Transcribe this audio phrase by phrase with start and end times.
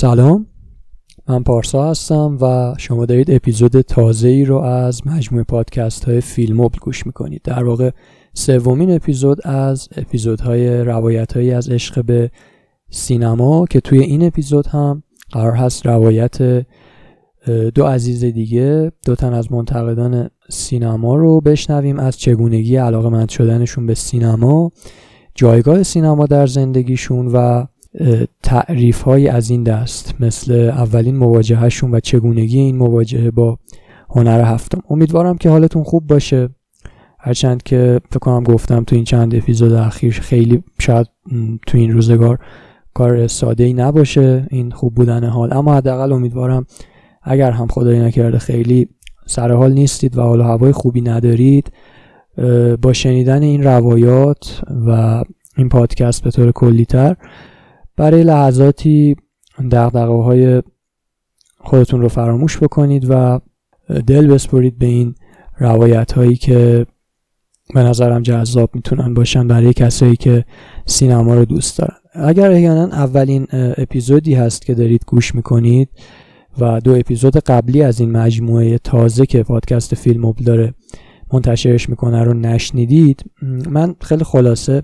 [0.00, 0.46] سلام.
[1.28, 6.78] من پارسا هستم و شما دارید اپیزود تازه ای رو از مجموعه پادکست های فیلموبل
[6.82, 7.40] گوش می‌کنید.
[7.44, 7.90] در واقع
[8.34, 12.30] سومین اپیزود از اپیزودهای روایت هایی از عشق به
[12.90, 16.66] سینما که توی این اپیزود هم قرار هست روایت
[17.74, 21.98] دو عزیز دیگه دو تن از منتقدان سینما رو بشنویم.
[21.98, 24.70] از چگونگی علاقه مند شدنشون به سینما
[25.34, 27.66] جایگاه سینما در زندگیشون و
[28.42, 33.58] تعریف های از این دست مثل اولین مواجههشون و چگونگی این مواجهه با
[34.10, 34.82] هنر هفتم.
[34.90, 36.48] امیدوارم که حالتون خوب باشه.
[37.18, 41.06] هرچند که فکر کنم گفتم تو این چند اپیزود اخیر خیلی شاید
[41.66, 42.38] تو این روزگار
[42.94, 45.52] کار ساده ای نباشه این خوب بودن حال.
[45.52, 46.66] اما حداقل امیدوارم
[47.22, 48.88] اگر هم خدایی نکرده خیلی
[49.26, 51.72] سر حال نیستید و حال هوای خوبی ندارید
[52.82, 55.22] با شنیدن این روایات و
[55.56, 57.16] این پادکست به طور کلیتر
[58.00, 59.16] برای لحظاتی
[59.70, 60.62] دقدقه های
[61.58, 63.40] خودتون رو فراموش بکنید و
[64.06, 65.14] دل بسپرید به این
[65.58, 66.86] روایت هایی که
[67.74, 70.44] به نظرم جذاب می‌تونن باشن برای کسایی که
[70.86, 71.96] سینما رو دوست دارن.
[72.14, 75.88] اگر احیانا اولین اپیزودی هست که دارید گوش می‌کنید
[76.58, 80.74] و دو اپیزود قبلی از این مجموعه تازه که پادکست فیلم داره
[81.32, 83.24] منتشرش می‌کنه رو نشنیدید
[83.70, 84.82] من خیلی خلاصه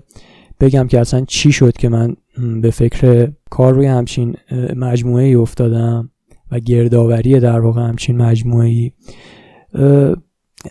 [0.59, 2.15] بگم که اصلا چی شد که من
[2.61, 4.35] به فکر کار روی همچین
[4.75, 6.09] مجموعه ای افتادم
[6.51, 8.91] و گردآوری در واقع همچین مجموعه ای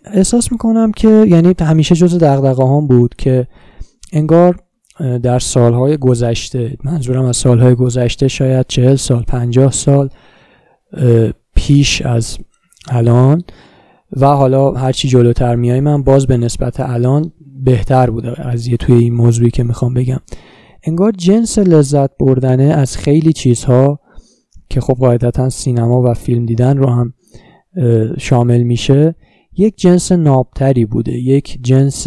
[0.04, 3.46] احساس می‌کنم که یعنی همیشه جز دقدقه هم بود که
[4.12, 4.56] انگار
[5.22, 10.08] در سالهای گذشته منظورم از سالهای گذشته شاید چهل سال پنجاه سال
[11.56, 12.38] پیش از
[12.88, 13.44] الان
[14.16, 17.32] و حالا هرچی جلوتر میای من باز به نسبت الان
[17.64, 20.20] بهتر بوده از یه توی این موضوعی که می‌خوام بگم.
[20.86, 24.00] انگار جنس لذت بردنه از خیلی چیزها
[24.68, 27.14] که خب قاعدتا سینما و فیلم دیدن رو هم
[28.18, 29.14] شامل میشه.
[29.56, 32.06] یک جنس نابتری بوده یک جنس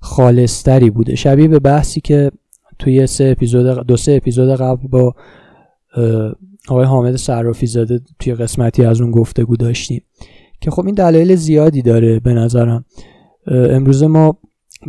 [0.00, 1.14] خالصتری بوده.
[1.14, 2.30] شبیه به بحثی که
[2.78, 5.14] توی سه اپیزود دو سه اپیزود قبل با
[6.68, 10.02] آقای حامد صرافی زاده توی قسمتی از اون گفتگو داشتیم.
[10.60, 12.84] که خب این دلایل زیادی داره به نظرم.
[13.46, 14.38] امروز ما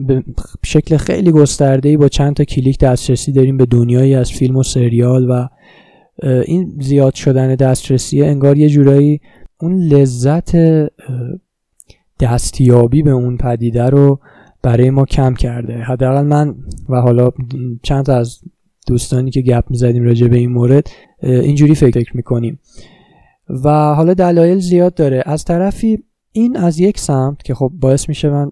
[0.08, 0.24] به
[0.66, 5.30] شکل خیلی گسترده با چند تا کلیک دسترسی داریم به دنیایی از فیلم و سریال
[5.30, 5.48] و
[6.24, 9.22] این زیاد شدن دسترسی انگار یه جورایی
[9.62, 10.56] اون لذت
[12.20, 14.20] دستیابی به اون پدیده رو
[14.62, 15.74] برای ما کم کرده.
[15.74, 16.56] حداقل من
[16.90, 17.30] و حالا
[17.84, 18.40] چند تا از
[18.88, 20.90] دوستانی که گپ می‌زدیم راجع به این مورد
[21.24, 22.60] اینجوری فکر می‌کنیم.
[23.50, 25.24] و حالا دلایل زیاد داره.
[25.26, 28.52] از طرفی این از یک سمت که خب باعث میشه من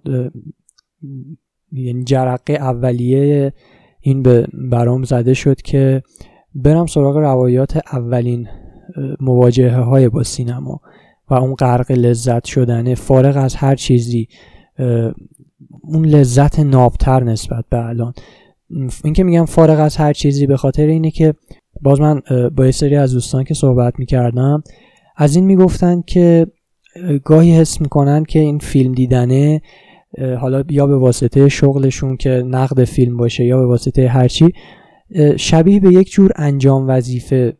[1.72, 3.53] یعنی جرقه اولیه
[4.01, 6.03] این به برام زده شد که
[6.56, 8.47] برم سراغ روایات اولین
[9.19, 10.81] مواجهه های با سینما
[11.29, 12.95] و اون غرق لذت شدنه.
[12.95, 14.27] فارغ از هر چیزی
[15.81, 18.13] اون لذت نابتر نسبت به الان.
[19.03, 21.33] این که میگم فارغ از هر چیزی به خاطر اینه که
[21.81, 22.21] باز من
[22.56, 24.63] با یه سری از دوستان که صحبت می‌کردم
[25.15, 26.47] از این می‌گفتن که
[27.24, 29.62] گاهی حس می‌کنن که این فیلم دیدنه
[30.39, 34.53] حالا یا به واسطه شغلشون که نقد فیلم باشه یا به واسطه هرچی
[35.38, 37.57] شبیه به یک جور انجام وظیفه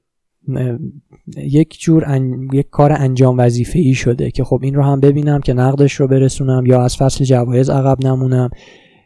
[1.38, 2.22] یک جور
[2.54, 6.08] یک کار انجام وظیفه ای شده که خب این رو هم ببینم که نقدش رو
[6.08, 8.50] برسونم یا از فصل جوایز عقب نمونم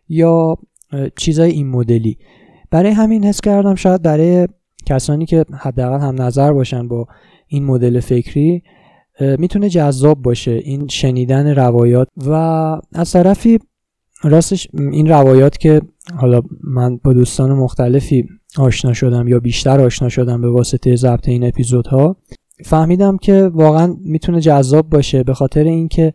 [0.10, 0.58] یا
[1.16, 2.18] چیزای این مدلی.
[2.72, 4.48] برای همین حس کردم شاید برای
[4.86, 7.08] کسانی که حداقل هم نظر باشن با
[7.48, 8.64] این مدل فکری
[9.20, 12.32] می‌تونه جذاب باشه این شنیدن روایات و
[12.94, 13.60] از طرفی
[14.24, 15.82] راستش این روایات که
[16.16, 18.26] حالا من با دوستان مختلفی
[18.58, 22.16] آشنا شدم یا بیشتر آشنا شدم به واسطه ضبط این اپیزودها
[22.66, 26.14] فهمیدم که واقعا می‌تونه جذاب باشه به خاطر اینکه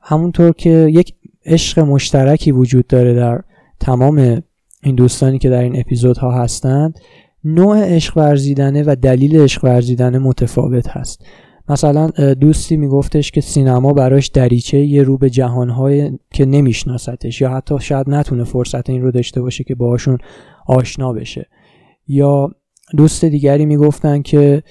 [0.00, 1.14] همونطور که یک
[1.46, 3.40] عشق مشترکی وجود داره در
[3.80, 4.42] تمام
[4.82, 6.98] این دوستانی که در این اپیزودها هستند
[7.44, 11.24] نوع عشق ورزیدنه و دلیل عشق ورزیدنه متفاوت هست.
[11.68, 12.10] مثلا
[12.40, 18.10] دوستی میگفتش که سینما براش دریچه یه رو به جهانهای که نمیشناستش یا حتی شاید
[18.10, 20.18] نتونه فرصت این رو داشته باشه که باهاشون
[20.66, 21.48] آشنا بشه.
[22.08, 22.50] یا
[22.96, 24.62] دوست دیگری می‌گفتن که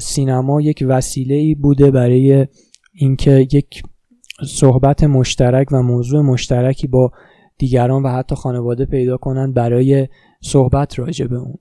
[0.00, 2.46] سینما یک وسیله ای بوده برای
[2.94, 3.82] اینکه یک
[4.46, 7.12] صحبت مشترک و موضوع مشترکی با
[7.58, 10.08] دیگران و حتی خانواده پیدا کنند برای
[10.40, 11.54] صحبت راجع به اون.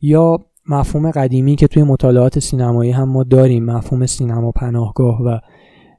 [0.00, 5.38] یا مفهوم قدیمی که توی مطالعات سینمایی هم ما داریم مفهوم سینما پناهگاه و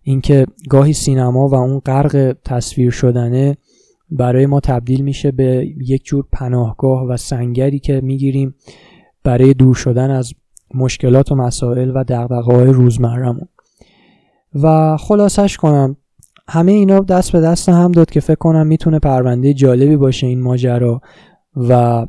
[0.04, 3.58] اینکه گاهی سینما و اون غرق تصویر شدنه
[4.12, 8.56] برای ما تبدیل میشه به یک جور پناهگاه و سنگری که می‌گیریم
[9.24, 10.34] برای دور شدن از
[10.74, 13.48] مشکلات و مسائل و دقدقه روزمرمون
[14.64, 15.98] و خلاصش کنم
[16.48, 20.42] همه اینا دست به دست هم داد که فکر کنم می‌تونه پرونده جالبی باشه این
[20.42, 21.02] ماجرا
[21.56, 22.06] و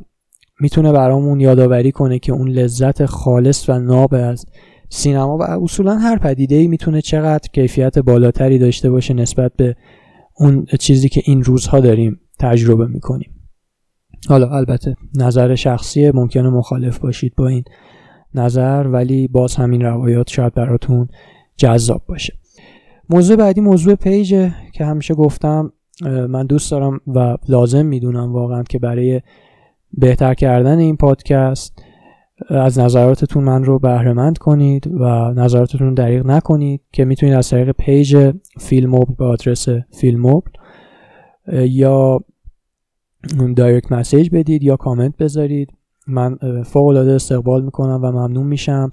[0.59, 4.45] می‌تونه برامون یادآوری کنه که اون لذت خالص و ناب از
[4.89, 9.75] سینما و اصولا هر پدیده ای می‌تونه چقدر کیفیت بالاتری داشته باشه نسبت به
[10.37, 13.31] اون چیزی که این روزها داریم تجربه می‌کنیم.
[14.27, 17.63] حالا البته نظر شخصی ممکنه مخالف باشید با این
[18.33, 21.07] نظر ولی باز همین روایات شاید براتون
[21.57, 22.33] جذاب باشه.
[23.09, 25.71] موضوع بعدی موضوع پیجه که همیشه گفتم
[26.29, 29.21] من دوست دارم و لازم می‌دونم واقعا که برای
[29.97, 31.81] بهتر کردن این پادکست.
[32.49, 38.31] از نظراتتون من رو بهرهمند کنید و نظراتتون دریغ نکنید که می‌تونید از طریق پیج
[38.59, 39.67] فیلموبل به آدرس
[39.99, 40.51] فیلموبل
[41.53, 42.19] یا
[43.55, 45.69] دایرکت مسیج بدید یا کامنت بذارید.
[46.07, 48.89] من فوق العاده استقبال می‌کنم و ممنون میشم.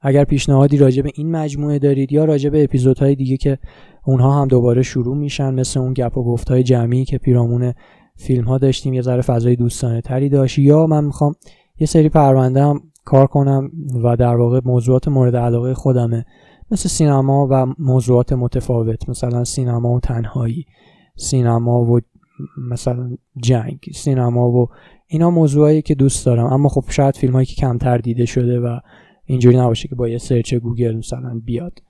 [0.00, 3.58] اگر پیشنهادی راجع به این مجموعه دارید یا راجع به اپیزودهای دیگه که
[4.06, 7.72] اونها هم دوباره شروع میشن مثل اون گپ و گفتهای جمعی که پیرامون
[8.16, 10.58] فیلم ها داشتیم یه ذره فضای دوستانه تری داشت.
[10.58, 11.34] یا من می‌خوام
[11.78, 13.70] یه سری پرونده هم کار کنم
[14.04, 16.24] و در واقع موضوعات مورد علاقه خودمه.
[16.70, 20.66] مثل سینما و موضوعات متفاوت مثلا سینما و تنهایی
[21.16, 22.00] سینما و
[22.70, 24.68] مثلا جنگ سینما و
[25.06, 26.52] اینا موضوعایی که دوست دارم.
[26.52, 28.78] اما خب شاید فیلم هایی که کمتر دیده شده و
[29.24, 31.82] اینجوری نباشه که با یه search گوگل مثلا بیاد.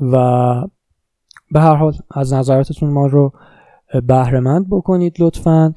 [0.00, 0.16] و
[1.50, 3.32] به هر حال از نظراتتون ما رو
[4.06, 5.74] بهرهمند بکنید لطفا.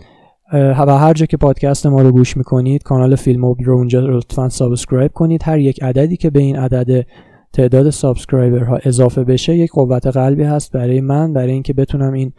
[0.54, 5.12] و هر جا که پادکست ما رو گوش می‌کنید کانال فیلم رو اونجا لطفا subscribe
[5.12, 5.44] کنید.
[5.44, 7.06] هر یک عددی که به این عدد
[7.54, 12.34] تعداد subscriber ها اضافه بشه یک قوت قلبی هست برای من برای اینکه بتونم این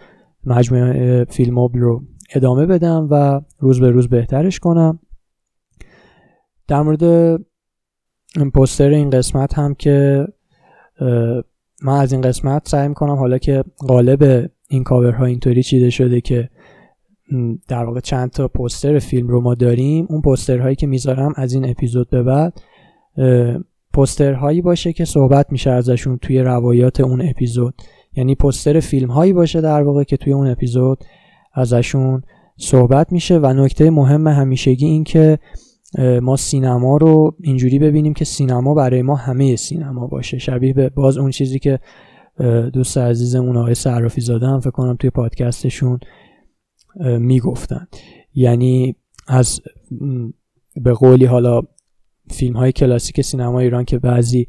[0.44, 2.02] مجموعه فیلم رو
[2.34, 4.98] ادامه بدم و روز به روز بهترش کنم.
[6.68, 7.40] در مورد
[8.54, 10.26] پوستر این قسمت هم که
[11.82, 16.48] من از این قسمت سعی می‌کنم حالا که قالب این کاورها اینطوری چیده شده که
[17.68, 20.06] در واقع چند تا پوستر فیلم رو ما داریم.
[20.08, 22.60] اون پوسترهایی که می‌ذارم از این اپیزود به بعد
[23.92, 27.74] پوسترهایی باشه که صحبت میشه ازشون توی روایات اون اپیزود.
[28.16, 31.04] یعنی پوستر فیلم هایی باشه در واقع که توی اون اپیزود
[31.54, 32.22] ازشون
[32.56, 33.38] صحبت میشه.
[33.38, 35.38] و نکته مهم همیشگی این که
[36.22, 40.38] ما سینما رو اینجوری ببینیم که سینما برای ما همه سینما باشه.
[40.38, 41.78] شبیه به باز اون چیزی که
[42.72, 46.00] دوست عزیزمون آقای صرافی زاده هم فکر کنم توی پادکستشون
[47.00, 47.86] می‌گفتن.
[48.34, 48.96] یعنی
[49.28, 49.60] از
[50.76, 51.62] به قولی حالا
[52.30, 54.46] فیلم های کلاسیک سینما ایران که بعضی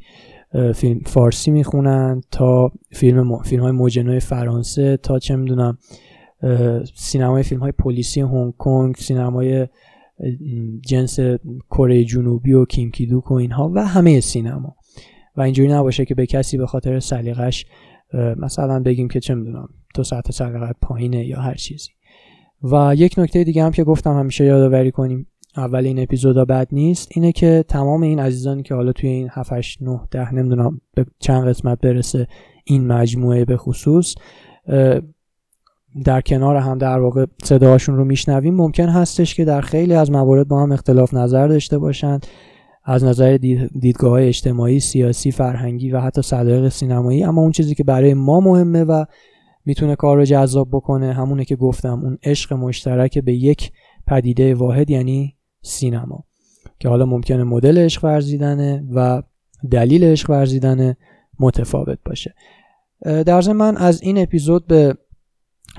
[0.74, 5.78] فیلم فارسی می‌خونن تا فیلم فیلم های موجنوی فرانسه تا چه می‌دونم
[6.94, 9.68] سینمای فیلم های پلیسی هنگ کنگ سینمای
[10.86, 11.18] جنس
[11.70, 14.76] کره جنوبی و کیمکیدوک و اینها و همه سینما.
[15.36, 17.66] و اینجوری نباشه که به کسی به خاطر سلیقش
[18.36, 21.90] مثلا بگیم که چه می‌دونم تو سطح سلیقت پایینه یا هر چیزی.
[22.62, 25.26] و یک نکته دیگه هم که گفتم همیشه یادآوری کنیم
[25.56, 29.52] اول این اپیزودا بد نیست اینه که تمام این عزیزانی که حالا توی این 7
[29.52, 32.26] 8 9 10 نمی‌دونم به چند قسمت برسه
[32.64, 34.14] این مجموعه به خصوص
[36.04, 38.54] در کنار هم در واقع صداهاشون رو میشنویم.
[38.54, 42.26] ممکن هستش که در خیلی از موارد با هم اختلاف نظر داشته باشند.
[42.84, 43.36] از نظر
[43.80, 47.24] دیدگاه های اجتماعی، سیاسی، فرهنگی و حتی سلیقه سینمایی.
[47.24, 49.04] اما اون چیزی که برای ما مهمه و
[49.64, 53.72] می‌تونه کار رو جذاب بکنه همونه که گفتم اون عشق مشترک به یک
[54.06, 56.24] پدیده واحد یعنی سینما.
[56.78, 59.22] که حالا ممکنه مدل عشق ورزیدنه و
[59.70, 60.96] دلیل عشق ورزیدنه
[61.40, 62.34] متفاوت باشه.
[63.04, 64.94] در ضمن من از این اپیزود به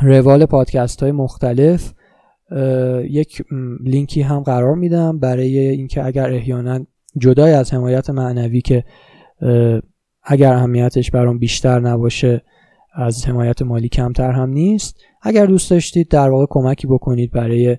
[0.01, 1.93] روال پادکست های مختلف
[3.09, 3.43] یک
[3.83, 6.85] لینکی هم قرار میدم برای اینکه اگر احیانا
[7.17, 8.83] جدای از حمایت معنوی که
[10.23, 12.41] اگر اهمیتش برام بیشتر نباشه
[12.93, 14.99] از حمایت مالی کمتر هم نیست.
[15.21, 17.77] اگر دوست داشتید در واقع کمکی بکنید برای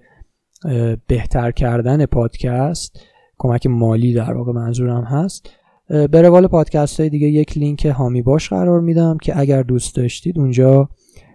[1.07, 3.00] بهتر کردن پادکست
[3.38, 5.50] کمک مالی در واقع منظورم هست
[5.88, 10.38] به روال پادکست های دیگه یک لینک هامی باش قرار میدم که اگر دوست داشتید
[10.38, 10.88] اونجا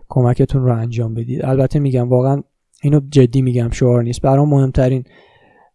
[0.10, 1.46] کمکتون رو انجام بدید.
[1.46, 2.44] البته میگم واقعا
[2.84, 4.22] اینو جدی میگم شعار نیست.
[4.22, 5.04] برام مهمترین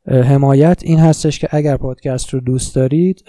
[0.06, 3.24] حمایت این هستش که اگر پادکست رو دوست دارید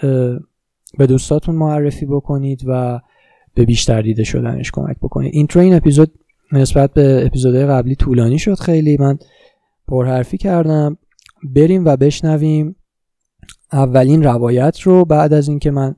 [0.98, 3.00] به دوستاتون معرفی بکنید و
[3.54, 5.34] به بیشتر دیده شدنش کمک بکنید.
[5.34, 6.12] اینترو این اپیزود
[6.52, 8.96] نسبت به اپیزودهای قبلی طولانی شد خیلی.
[9.00, 9.18] من
[9.88, 10.98] پرحرفی کردم.
[11.54, 12.76] بریم و بشنویم
[13.72, 15.04] اولین روایت رو.
[15.04, 15.96] بعد از اینکه من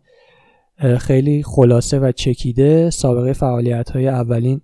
[0.98, 4.60] خیلی خلاصه و چکیده سابقه فعالیت های اولین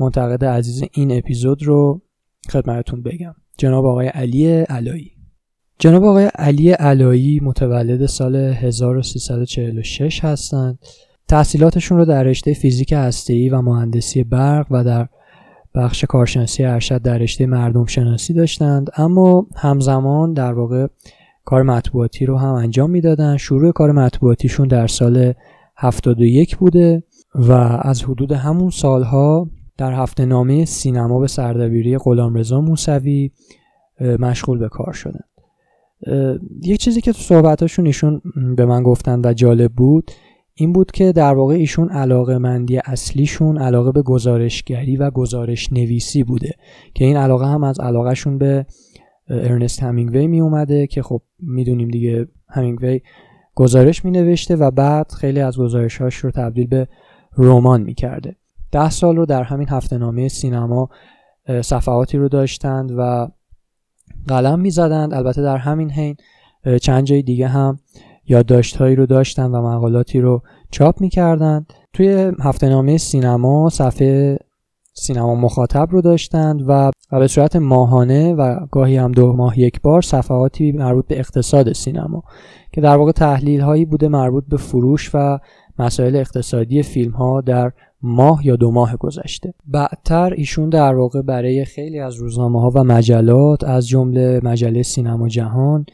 [0.00, 2.02] منتقد عزیز این اپیزود رو
[2.50, 3.34] خدمتتون بگم.
[3.58, 5.19] جناب آقای علی علایی.
[5.80, 10.78] جناب آقای علی علایی متولد سال 1346 هستند.
[11.28, 15.08] تحصیلاتشون رو در رشته فیزیک هسته‌ای و مهندسی برق و در
[15.74, 18.90] بخش کارشناسی ارشد در رشته مردم شناسی داشتند.
[18.96, 20.86] اما همزمان در واقع
[21.44, 23.36] کار مطبوعاتی رو هم انجام می‌دادن.
[23.36, 25.32] شروع کار مطبوعاتیشون در سال
[25.76, 27.02] 71 بوده
[27.34, 33.30] و از حدود همون سالها در هفته نامه سینما به سردبیری غلامرضا موسوی
[34.00, 35.20] مشغول به کار شدن.
[36.62, 38.22] یک چیزی که تو صحبتاشون ایشون
[38.56, 40.10] به من گفتن و جالب بود
[40.54, 46.24] این بود که در واقع ایشون علاقه مندی اصلیشون علاقه به گزارشگری و گزارش نویسی
[46.24, 46.54] بوده
[46.94, 48.66] که این علاقه هم از علاقهشون به
[49.28, 53.00] ارنست همینگوی می اومده که خب می‌دونیم دیگه همینگوی
[53.54, 56.88] گزارش می نوشته و بعد خیلی از گزارشهاش رو تبدیل به
[57.38, 58.36] رمان می کرده
[58.72, 60.88] ده سال رو در همین هفته نامه سینما
[61.62, 63.28] صفحاتی رو داشتند و
[64.28, 66.16] قلم می زدند البته در همین حین
[66.82, 67.78] چند جای دیگه هم
[68.28, 71.72] یادداشتهایی رو داشتن و مقالاتی رو چاپ می‌کردند.
[71.92, 74.38] توی هفته نامه سینما صفحه
[74.94, 79.80] سینما مخاطب رو داشتند و, و به صورت ماهانه و گاهی هم دو ماه یک
[79.80, 82.22] بار صفحاتی مربوط به اقتصاد سینما
[82.72, 85.38] که در واقع تحلیل هایی بوده مربوط به فروش و
[85.78, 89.54] مسائل اقتصادی فیلم ها در ماه یا دو ماه گذشته.
[89.66, 95.28] بعدتر ایشون در واقع برای خیلی از روزنامه ها و مجلات از جمله مجله سینما
[95.28, 95.86] جهان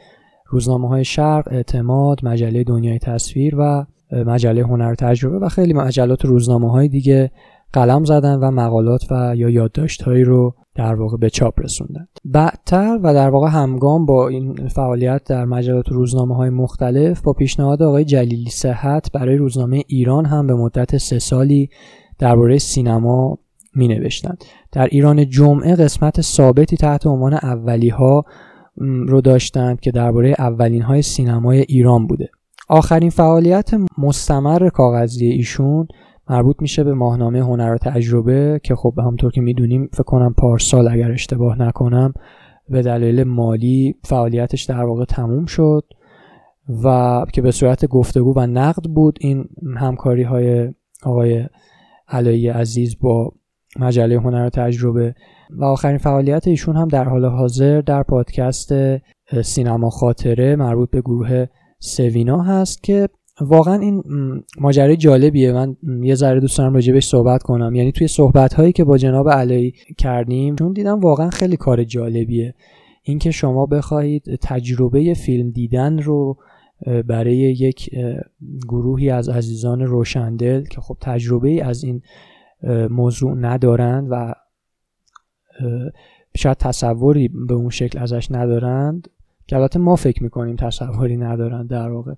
[0.47, 6.71] روزنامه های شرق اعتماد مجله دنیای تصویر و مجله هنر تجربه و خیلی مجلات روزنامه
[6.71, 7.31] های دیگه
[7.73, 12.99] قلم زدن و مقالات و یا یادداشت هایی رو در واقع به چاپ رسوندن بعدتر
[13.03, 18.05] و در واقع همگام با این فعالیت در مجلات روزنامه های مختلف با پیشنهاد آقای
[18.05, 21.71] جلیلی صحت برای روزنامه ایران هم به مدت سه سالی
[22.19, 23.39] درباره سینما
[23.75, 24.45] می نوشتند.
[24.73, 28.25] در ایران جمعه قسمت ثابتی تحت عنوان اولی ها
[29.09, 32.31] رو داشتند که درباره اولین های سینمای ایران بوده
[32.69, 35.89] آخرین فعالیت مستمر کاغذی ایشون
[36.31, 40.89] مربوط میشه به ماهنامه هنر و تجربه که خب همونطور که می‌دونیم فکر کنم پارسال
[40.89, 42.13] اگر اشتباه نکنم
[42.69, 45.85] به دلیل مالی فعالیتش در واقع تموم شد
[46.85, 51.47] و که به صورت گفتگو و نقد بود این همکاری های آقای
[52.09, 53.33] علایی عزیز با
[53.79, 55.15] مجله هنر و تجربه.
[55.51, 58.73] و آخرین فعالیت ایشون هم در حال حاضر در پادکست
[59.43, 61.47] سینما خاطره مربوط به گروه
[61.79, 63.09] سوینا هست که
[63.41, 64.03] واقعا این
[64.61, 65.53] ماجرای جالبیه.
[65.53, 67.75] من یه ذره دوست دارم راجبش صحبت کنم.
[67.75, 72.55] یعنی توی صحبت هایی که با جناب علی کردیم چون دیدم واقعا خیلی کار جالبیه.
[73.03, 76.39] اینکه شما بخواهید تجربه فیلم دیدن رو
[77.09, 77.91] برای یک
[78.69, 82.03] گروهی از عزیزان روشندل که خب تجربه از این
[82.91, 84.35] موضوع ندارند و
[86.37, 89.09] شاید تصوری به اون شکل ازش ندارند
[89.47, 92.15] که البته ما فکر می‌کنیم تصوری ندارند در واقع.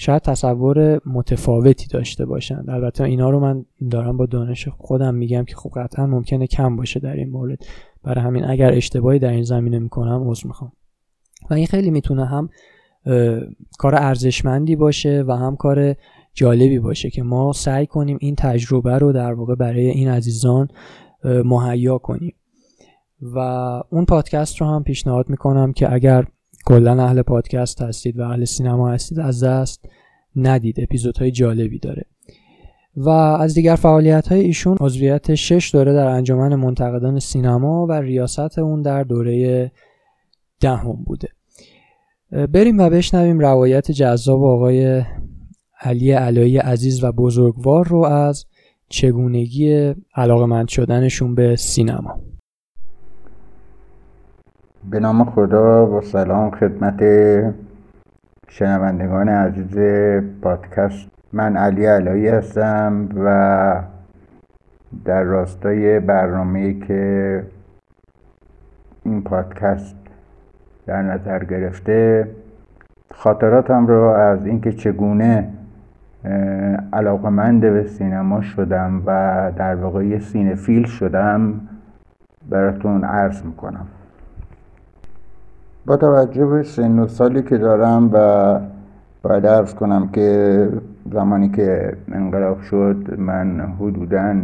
[0.00, 5.56] شاید تصور متفاوتی داشته باشند البته اینا رو من دارم با دانش خودم میگم که
[5.56, 7.58] خب قطعا ممکنه کم باشه در این مورد.
[8.02, 10.72] برای همین اگر اشتباهی در این زمینه می‌کنم عذر می‌خوام.
[11.50, 12.48] و این خیلی می‌تونه هم
[13.78, 15.94] کار ارزشمندی باشه و هم کار
[16.34, 20.68] جالبی باشه که ما سعی کنیم این تجربه رو در واقع برای این عزیزان
[21.24, 22.34] مهیا کنیم.
[23.22, 23.38] و
[23.90, 26.26] اون پادکست رو هم پیشنهاد می‌کنم که اگر
[26.70, 29.84] کلا اهل پادکست هستید و اهل سینما هستید از دست
[30.36, 30.80] ندید.
[30.80, 32.04] اپیزودهای جالبی داره.
[32.96, 38.58] و از دیگر فعالیت های ایشون عضویت شش دوره در انجمن منتقدان سینما و ریاست
[38.58, 39.72] اون در دوره
[40.60, 41.28] دهم بوده.
[42.30, 45.02] بریم و بشنویم روایت جذاب آقای
[45.80, 48.44] علی علایی عزیز و بزرگوار رو از
[48.88, 52.29] چگونگی علاقمند شدنشون به سینما.
[54.90, 57.02] به نام خدا و سلام خدمت
[58.48, 59.78] شنوندگان عزیز
[60.42, 61.08] پادکست.
[61.32, 63.82] من علی علایی هستم و
[65.04, 67.42] در راستای برنامه که
[69.04, 69.96] این پادکست
[70.86, 72.28] در نظر گرفته
[73.14, 75.48] خاطراتم رو از اینکه چگونه
[76.92, 81.60] علاقمند به سینما شدم و در واقع سینفیل شدم
[82.48, 83.86] براتون عرض می‌کنم.
[85.86, 88.58] با توجه به سن و سالی که دارم و
[89.22, 90.68] باید عرض کنم که
[91.12, 94.34] زمانی که انقلاب شد من حدودا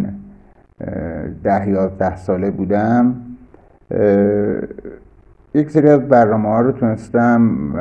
[1.45, 3.15] ده یازده ساله بودم
[5.55, 7.73] یک سری از برنامه ها رو تونستم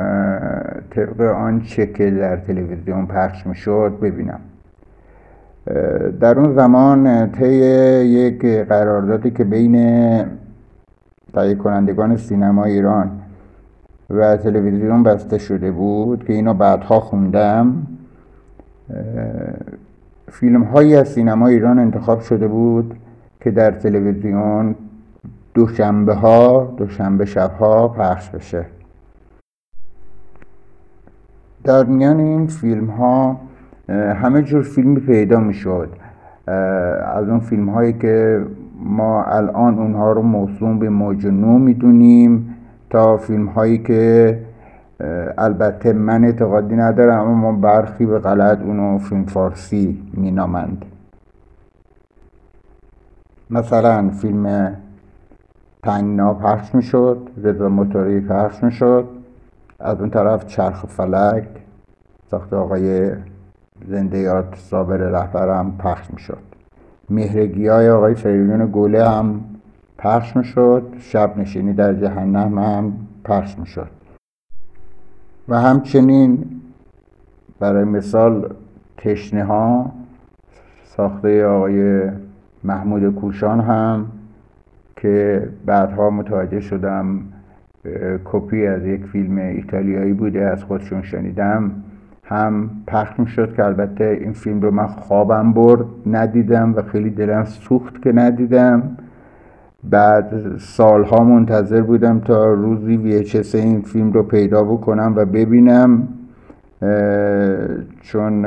[0.90, 4.40] طبق آنچه که در تلویزیون پخش می شد ببینم
[6.20, 7.54] در اون زمان طی
[8.04, 9.76] یک قراردادی که بین
[11.34, 13.10] تهیه کنندگان سینما ایران
[14.10, 17.86] و تلویزیون بسته شده بود که اینو بعدها خوندم.
[20.28, 22.94] فیلم هایی از سینما ایران انتخاب شده بود
[23.40, 24.74] که در تلویزیون
[25.54, 28.64] دوشنبه ها دوشنبه شب ها پخش بشه.
[31.64, 33.40] در میان این فیلم ها
[33.88, 35.88] همه جور فیلمی پیدا می شد
[37.14, 38.44] از اون فیلم هایی که
[38.80, 42.55] ما الان اونها رو موسوم به موج نو می‌دونیم.
[42.90, 44.38] تا فیلم هایی که
[45.38, 50.84] البته من اعتقادی ندارم اما برخی به غلط اونو فیلم فارسی مینامند.
[53.50, 54.76] مثلا فیلم
[55.82, 59.08] تنگنا پخش می‌شد رضا موتوری پخش می‌شد.
[59.80, 61.48] از اون طرف چرخ فلک
[62.30, 63.12] ساخت آقای
[63.88, 66.42] زنده یاد صابر رهبرم پخش می‌شد.
[67.10, 69.40] مهرگی های آقای فریدون گوله هم
[69.98, 72.92] پخش می‌شد شب نشینی در جهنم هم
[73.24, 73.90] پخش می‌شد.
[75.48, 76.44] و همچنین
[77.60, 78.54] برای مثال
[78.96, 79.92] تشنه ها
[80.84, 82.10] ساخته آقای
[82.64, 84.06] محمود کوشان هم
[84.96, 87.20] که بعدها متوجه شدم
[88.24, 91.70] کپی از یک فیلم ایتالیایی بوده از خودشون شنیدم
[92.24, 97.10] هم پخش می شد که البته این فیلم رو من خوابم برد ندیدم و خیلی
[97.10, 98.96] دلم سوخت که ندیدم.
[99.90, 106.08] بعد سالها منتظر بودم تا روزی VHS این فیلم رو پیدا بکنم و ببینم
[108.00, 108.42] چون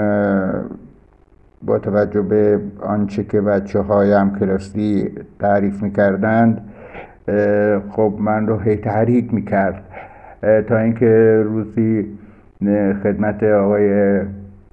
[1.66, 6.62] با توجه به آنچه که بچه های هم کلاسی تعریف می‌کردند
[7.90, 9.84] خب من رو هی تحریک می‌کرد.
[10.68, 12.06] تا اینکه روزی
[13.04, 14.20] خدمت آقای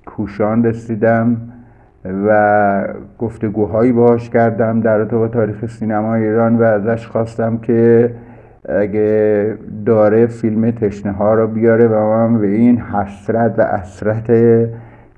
[0.07, 1.37] کوشان رسیدم.
[2.29, 2.85] و
[3.19, 8.11] گفتگوهایی باش کردم در با تاریخ سینما ایران و ازش خواستم که
[8.69, 9.55] اگه
[9.87, 14.33] داره فیلم تشنه ها رو بیاره و من به این حسرت و اسرت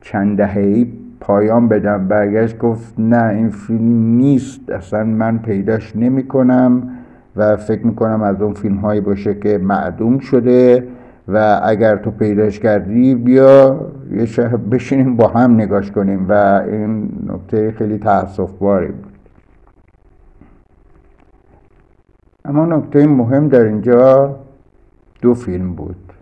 [0.00, 2.08] چند دههی پایان بدم.
[2.08, 4.70] برگشت گفت نه این فیلم نیست.
[4.70, 6.82] اصلا من پیداش نمی کنم
[7.36, 10.84] و فکر می‌کنم از اون فیلم هایی باشه که معدوم شده.
[11.28, 14.26] و اگر تو پیداش کردی بیا یه
[14.70, 16.26] بشینیم با هم نگاش کنیم.
[16.28, 16.32] و
[16.68, 19.12] این نکته خیلی تاسف باری بود.
[22.44, 24.36] اما نکته مهم در اینجا
[25.22, 26.12] دو فیلم بود.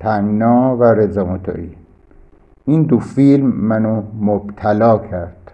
[0.00, 1.38] تنگنا و رضا
[2.64, 5.52] این دو فیلم منو مبتلا کرد.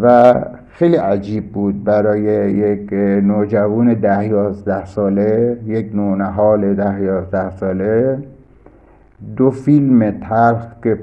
[0.00, 0.34] و
[0.72, 1.84] خیلی عجیب بود.
[1.84, 2.92] برای یک
[3.24, 8.18] نوجوان ده یازده ساله یک نونهال ده یازده ساله
[9.36, 10.98] دو فیلم تلخ که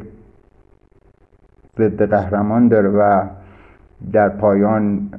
[1.77, 3.27] ضد قهرمان داره و
[4.11, 5.09] در پایان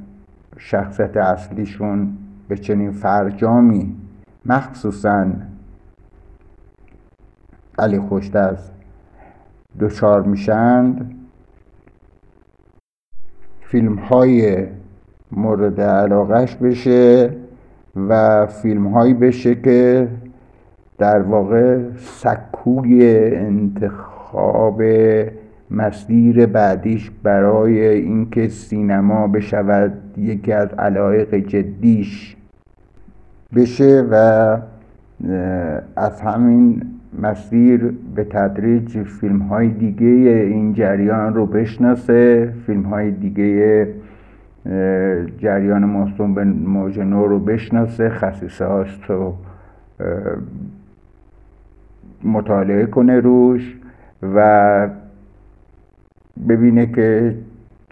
[0.57, 3.95] شخصیت اصلیشون به چنین فرجامی
[4.45, 5.25] مخصوصا
[7.79, 8.69] علی خوشتز
[9.79, 11.18] دچار میشند.
[13.71, 14.65] فیلم های
[15.31, 17.29] مورد علاقش بشه
[18.09, 20.07] و فیلم هایی بشه که
[20.97, 24.81] در واقع سکوی انتخاب
[25.71, 32.35] مسیر بعدیش برای اینکه سینما بشود یکی از علایق جدیش
[33.55, 34.57] بشه و
[35.95, 36.81] از همین
[37.17, 43.87] مسیر به تدریج فیلم های دیگه این جریان رو بشناسه فیلم های دیگه
[45.37, 49.33] جریان موسوم به موج نو رو بشناسه خصیصه هاست رو
[52.23, 53.77] مطالعه کنه روش
[54.35, 54.89] و
[56.49, 57.35] ببینه که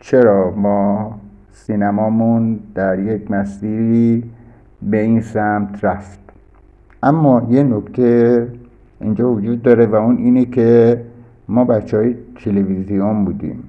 [0.01, 1.19] چرا ما
[1.51, 4.23] سینمامون در یک مسیری
[4.81, 6.19] به این سمت رفت.
[7.03, 8.47] اما یه نکته
[9.01, 11.01] اینجا وجود داره و اون اینه که
[11.49, 13.63] ما بچه های تلویزیون بودیم.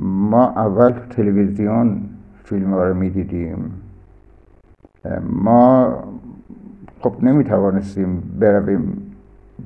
[0.00, 2.00] ما اول تلویزیون
[2.44, 3.72] فیلم ها رو می‌دیدیم.
[5.30, 5.94] ما
[7.00, 9.12] خب نمی‌توانستیم برویم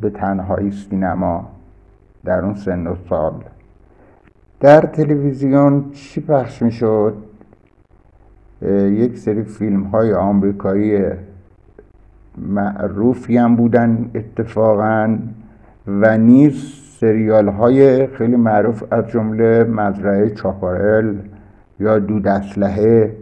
[0.01, 1.51] به تنهایی سینما
[2.25, 3.45] در اون سن و سال.
[4.61, 7.17] در تلویزیون چی پخش می‌شد؟
[8.87, 11.03] یک سری فیلم های آمریکایی
[12.39, 15.19] معروفی هم بودن اتفاقا
[15.87, 21.15] و نیز سریال های خیلی معروف از جمله مزرعه چاپارل
[21.81, 23.13] یا دود اسلحه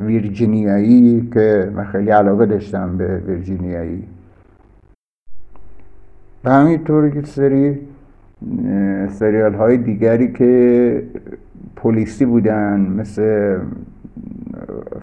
[0.00, 4.04] ویرجینیایی که من خیلی علاقه داشتم به ویرجینیایی.
[6.44, 7.78] و همینطور که سری
[9.08, 11.02] سریال های دیگری که
[11.76, 13.56] پلیسی بودن مثل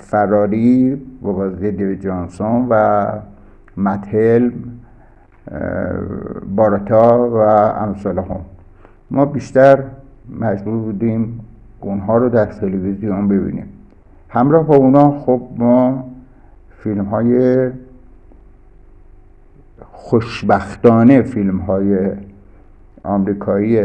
[0.02, 3.06] فراری با بازی جانسون و
[3.78, 4.52] متهل
[6.56, 7.38] بارتا و
[7.84, 8.40] امثال هم
[9.12, 9.84] ما بیشتر
[10.40, 11.40] مجبور بودیم
[11.80, 13.66] اونها رو در تلویزیون ببینیم.
[14.30, 16.10] همراه با اونا خب ما
[16.78, 17.70] فیلم های
[19.82, 22.12] خوشبختانه فیلم های
[23.04, 23.82] آمریکایی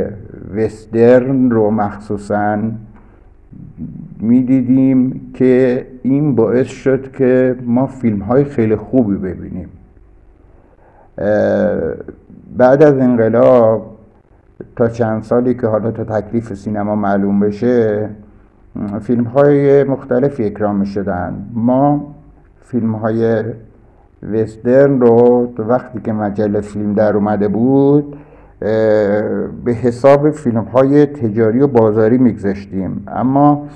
[0.54, 2.58] وسترن رو مخصوصا
[4.20, 9.68] می‌دیدیم که این باعث شد که ما فیلم های خیلی خوبی ببینیم.
[12.56, 13.96] بعد از انقلاب
[14.76, 18.08] تا چند سالی که حالا تا تکلیف سینما معلوم بشه
[19.00, 22.14] فیلم های مختلفی اکرام شدن ما
[22.60, 23.44] فیلم های
[24.32, 28.16] وسترن رو وقتی که مجله فیلم در اومده بود
[29.64, 33.04] به حساب فیلم های تجاری و بازاری میگذاشتیم.
[33.08, 33.66] اما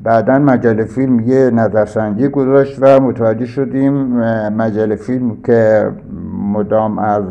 [0.00, 3.92] بعدا مجله فیلم یه نظرسنجی گذاشت و متوجه شدیم
[4.48, 5.90] مجله فیلم که
[6.52, 7.24] مدام از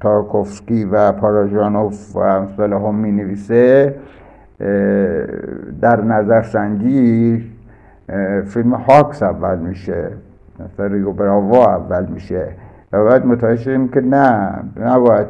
[0.00, 3.94] تارکوفسکی و پاراژانوف و امثال هم می نویسه
[5.80, 7.44] در نظرسنجی
[8.46, 10.08] فیلم هاکس اول میشه
[10.60, 12.48] مثلا ریو براوا اول میشه.
[12.92, 15.26] و بعد متوجه شدیم که نه نباید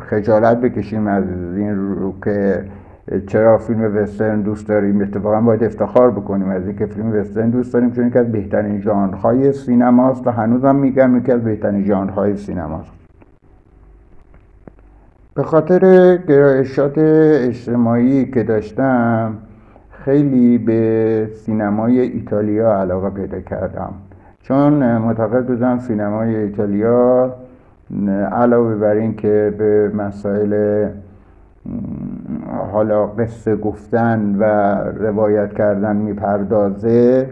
[0.00, 1.24] خجالت بکشیم از
[1.56, 2.64] این رو که
[3.26, 6.48] چرا فیلم وسترن دوست داریم؟ اتفاقا باید افتخار بکنیم.
[6.48, 11.16] از اینکه فیلم وسترن دوست داریم چون یکی از بهترین ژانرهای سینماست و هنوزم میگم
[11.16, 12.92] یکی از بهترین ژانرهای سینماست.
[15.34, 19.34] به خاطر گرایشات اجتماعی که داشتم
[19.90, 23.92] خیلی به سینمای ایتالیا علاقه پیدا کردم.
[24.42, 27.34] چون معتقد بودم سینمای ایتالیا
[28.32, 30.86] علاوه بر این که به مسائل
[32.68, 34.44] حالا قصه گفتن و
[35.04, 37.30] روایت کردن می‌پردازه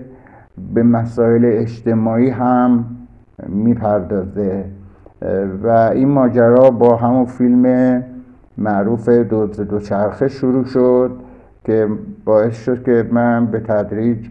[0.75, 2.85] به مسائل اجتماعی هم
[3.49, 4.64] می‌پردازه.
[5.62, 8.03] و این ماجرا با همون فیلم
[8.59, 11.11] معروف دو دوچرخه شروع شد
[11.64, 11.88] که
[12.25, 14.29] باعث شد که من به تدریج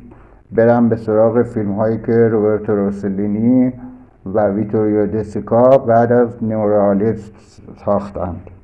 [0.52, 3.74] برم به سراغ فیلم هایی که روبرتو روسلینی
[4.34, 7.32] و ویتوریو دسیکا بعد از نیورالیسم
[7.86, 8.55] ساختند.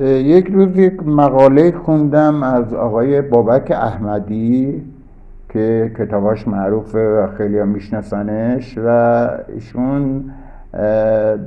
[0.00, 4.82] یک روز یک مقاله خوندم از آقای بابک احمدی
[5.48, 10.24] که کتاباش معروفه و خیلی هم میشناسنش و ایشون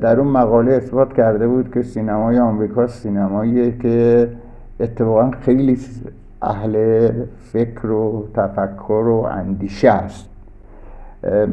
[0.01, 4.29] در اون مقاله اثبات کرده بود که سینمای آمریکا سینمایی که
[4.79, 5.77] اتفاقا خیلی
[6.41, 10.29] اهل فکر و تفکر و اندیشه است.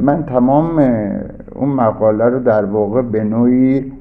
[0.02, 0.78] من تمام
[1.54, 3.92] اون مقاله رو در واقع به نوعی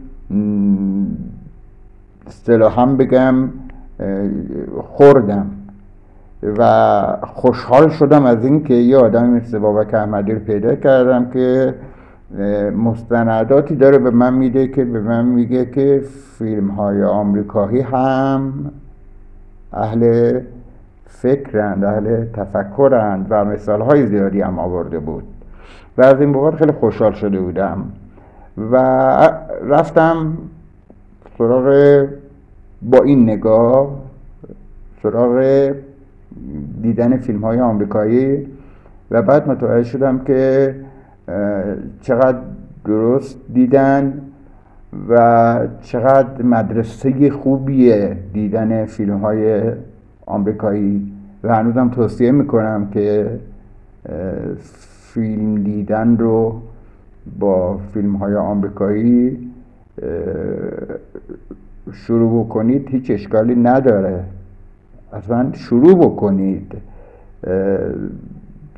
[2.29, 3.49] اصطلاحا بگم
[4.81, 5.45] خوردم
[6.57, 11.75] و خوشحال شدم از اینکه یه آدمی مثل بابک احمدی رو پیدا کردم که
[12.77, 16.03] مستنداتی داره به من میده که به من میگه که
[16.37, 18.53] فیلم های آمریکایی هم
[19.73, 20.39] اهل
[21.05, 25.23] فکرند اهل تفکرند و مثال های زیادی هم آورده بود
[25.97, 27.85] و از این بابت خیلی خوشحال شده بودم
[28.71, 28.75] و
[29.63, 30.37] رفتم
[31.39, 32.07] سراغ
[32.81, 33.89] با این نگاه
[35.03, 35.71] سراغ
[36.81, 38.47] دیدن فیلم های آمریکایی
[39.11, 40.75] و بعد متوجه شدم که
[42.01, 42.37] چقدر
[42.85, 44.21] درست دیدن
[45.09, 49.61] و چقدر مدرسه خوبیه دیدن فیلم های
[50.25, 51.11] آمریکایی
[51.43, 53.39] و هنوزم توصیه می‌کنم که
[55.13, 56.61] فیلم دیدن رو
[57.39, 59.48] با فیلم های آمریکایی
[61.93, 64.23] شروع بکنید هیچ اشکالی نداره.
[65.13, 66.73] اصلا شروع بکنید.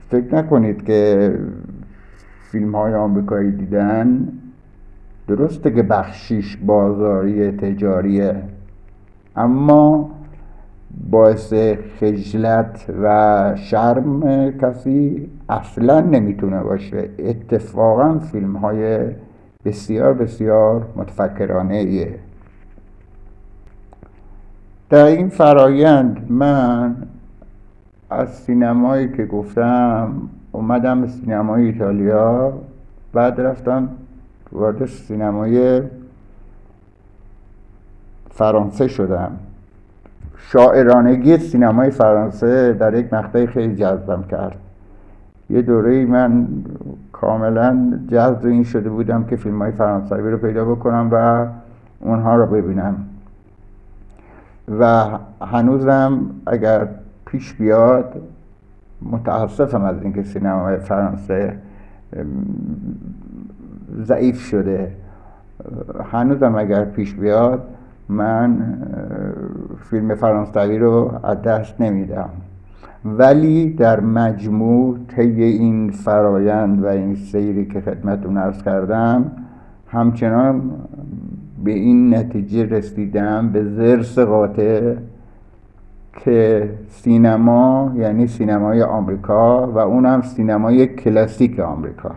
[0.09, 1.33] فکر نکنید که
[2.51, 4.27] فیلم های آمریکایی دیدن
[5.27, 8.35] درسته که بخشیش بازاری تجاریه
[9.35, 10.11] اما
[11.11, 11.53] باعث
[11.99, 17.09] خجلت و شرم کسی اصلا نمی‌تونه باشه.
[17.19, 18.99] اتفاقا فیلم های
[19.65, 22.19] بسیار بسیار متفکرانه ایه.
[24.89, 26.95] در این فرایند من
[28.09, 30.13] از سینمایی که گفتم
[30.51, 32.53] اومدم به سینمای ایتالیا
[33.13, 33.89] بعد رفتم
[34.51, 35.81] وارد سینمای
[38.31, 39.31] فرانسه شدم.
[40.37, 44.57] شاعرانگی سینمای فرانسه در یک مقطعی خیلی جذبم کرد.
[45.51, 46.47] یه دوره من
[47.11, 51.47] کاملا جذب این شده بودم که فیلم های فرانسوی رو پیدا بکنم و
[51.99, 52.95] اونها رو ببینم.
[54.79, 55.05] و
[55.41, 56.87] هنوزم اگر
[57.25, 58.21] پیش بیاد
[59.01, 61.57] متاسفم از اینکه سینمای فرانسه
[64.03, 64.91] ضعیف شده.
[66.11, 67.63] هنوزم اگر پیش بیاد
[68.09, 68.77] من
[69.89, 72.29] فیلم فرانسوی رو از دست نمیدم.
[73.05, 79.31] ولی در مجموع طی این فرایند و این سیری که خدمتون ارز کردم
[79.87, 80.71] همچنان
[81.63, 84.95] به این نتیجه رسیدم به زرس قاطع
[86.25, 92.11] که سینما یعنی سینمای آمریکا و اونم سینمای کلاسیک آمریکا.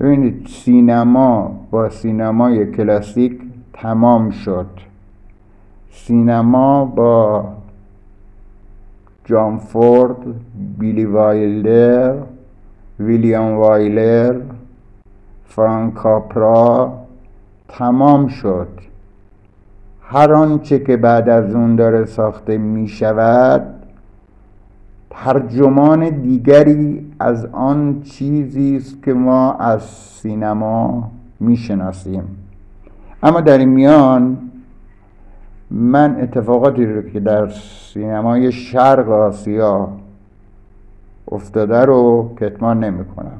[0.00, 3.40] ببینید سینما با سینمای کلاسیک
[3.72, 4.66] تمام شد.
[5.90, 7.44] سینما با
[9.32, 10.16] جان فورد
[10.78, 12.14] بیلی وایلر
[13.00, 14.40] ویلیام وایلر
[15.44, 16.92] فرانک کاپرا
[17.68, 18.68] تمام شد.
[20.02, 23.62] هر آنچه که بعد از اون داره ساخته می شود
[25.10, 32.24] ترجمان دیگری از آن چیزی است که ما از سینما می‌شناسیم.
[33.22, 34.38] اما در این میان
[35.74, 39.88] من اتفاقاتی رو که در سینمای شرق آسیا
[41.32, 43.38] افتاده رو کتمان نمی کنم.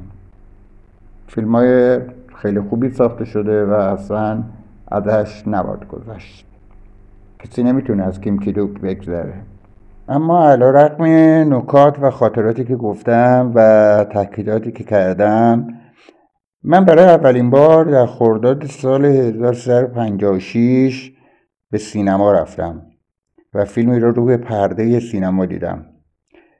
[1.27, 1.99] فیلم های
[2.35, 4.43] خیلی خوبی ساخته شده و اصلا
[4.87, 6.45] ازش نباد گذشت.
[7.39, 9.33] کسی نمی‌تونه از کیم کیدوک بگذره.
[10.09, 11.03] اما علا رقم
[11.53, 15.67] نکات و خاطراتی که گفتم و تاکیداتی که کردم
[16.63, 21.12] من برای اولین بار در خرداد سال 1356
[21.73, 22.85] به سینما رفتم
[23.53, 25.85] و فیلمی رو روی پرده سینما دیدم.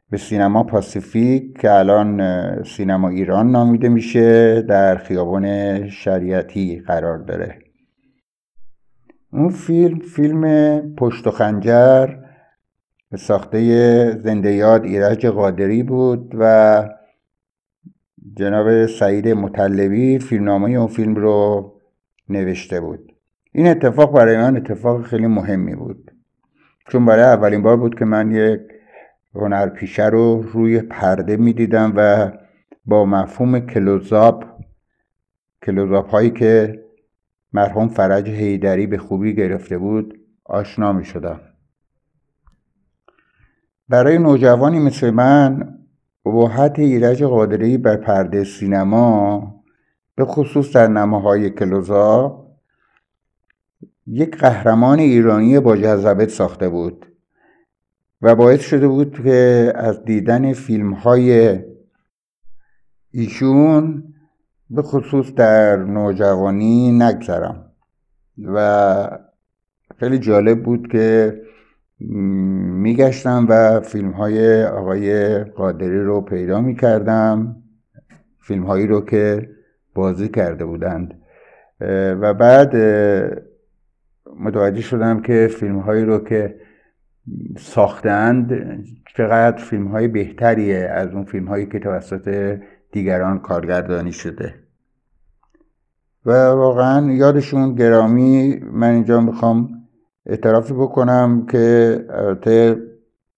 [0.10, 7.60] به سینما پاسیفیک که الان سینما ایران نامیده میشه در خیابان شریعتی قرار داره.
[9.32, 12.15] اون فیلم فیلم پشت و خنجر
[13.17, 16.89] ساخته زنده یاد ایرج قادری بود و
[18.38, 21.73] جناب سعید مطلبی فیلمنامه اون فیلم رو
[22.30, 23.12] نوشته بود.
[23.56, 26.12] این اتفاق برای من اتفاق خیلی مهمی بود.
[26.88, 28.60] چون برای اولین بار بود که من یک
[29.36, 32.32] هنرپیشه رو روی پرده می‌دیدم و
[32.86, 34.46] با مفهوم کلوزاپ
[35.66, 36.84] کلوزاپ هایی که
[37.54, 41.39] مرحوم فرج هیدری به خوبی گرفته بود آشنا می شدم
[43.89, 45.74] برای نوجوانی مثل من
[46.26, 49.63] ابهت ایرج قادری بر پرده سینما
[50.16, 52.42] به خصوص در نماهای کلوزا
[54.08, 57.06] یک قهرمان ایرانی با جذبت ساخته بود
[58.22, 61.60] و باعث شده بود که از دیدن فیلم های
[63.12, 64.04] ایشون
[64.70, 67.72] به خصوص در نوجوانی نگذرم
[68.44, 69.20] و
[70.00, 71.42] خیلی جالب بود که
[72.00, 77.56] میگشتم و فیلم های آقای قادری رو پیدا می‌کردم
[78.42, 79.50] فیلم هایی رو که
[79.96, 81.22] بازی کرده بودند.
[82.22, 82.74] و بعد
[84.39, 86.56] متوجه شدم که فیلم هایی رو که
[87.58, 88.52] ساختند
[89.17, 92.58] چقدر فیلم های بهتریه از اون فیلم هایی که توسط
[92.91, 94.54] دیگران کارگردانی شده.
[96.26, 99.69] و واقعا یادشون گرامی من اینجا می‌خوام
[100.26, 102.78] اعترافی بکنم که البته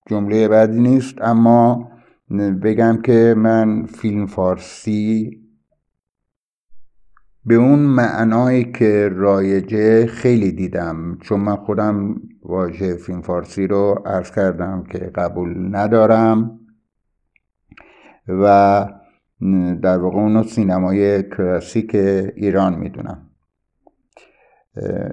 [0.10, 1.92] جمله بعدی نیست اما
[2.64, 5.45] بگم که من فیلم فارسی
[7.46, 14.32] به اون معنایی که رایجه خیلی دیدم چون من خودم واژه فیلم فارسی رو عرض
[14.32, 16.60] کردم که قبول ندارم
[18.28, 18.46] و
[19.82, 21.96] در واقع اونو سینمای کلاسیک
[22.36, 23.30] ایران می‌دونم.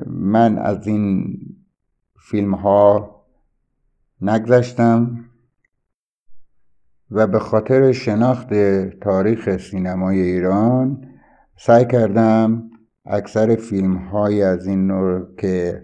[0.06, 1.38] من از این
[2.20, 3.16] فیلم ها
[4.20, 5.24] نگذشتم
[7.10, 8.54] و به خاطر شناخت
[9.00, 11.11] تاریخ سینمای ایران
[11.56, 12.62] سعی کردم
[13.06, 15.82] اکثر فیلم های از این نوع که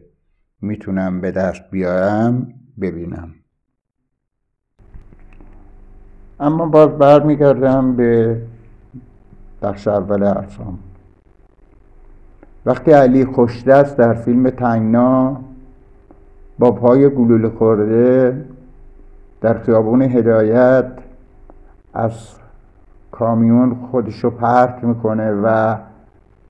[0.61, 3.35] می‌تونم به دست بیارم ببینم.
[6.41, 8.43] اما باز برمیگردم به
[9.63, 10.79] بخش اول حرفام.
[12.67, 15.41] وقتی علی خوشدست در فیلم تنگنا
[16.59, 18.45] با پای گلوله خورده
[19.41, 20.93] در خیابون هدایت
[21.95, 22.13] از
[23.19, 25.77] کامیون خودشو پرت می‌کنه و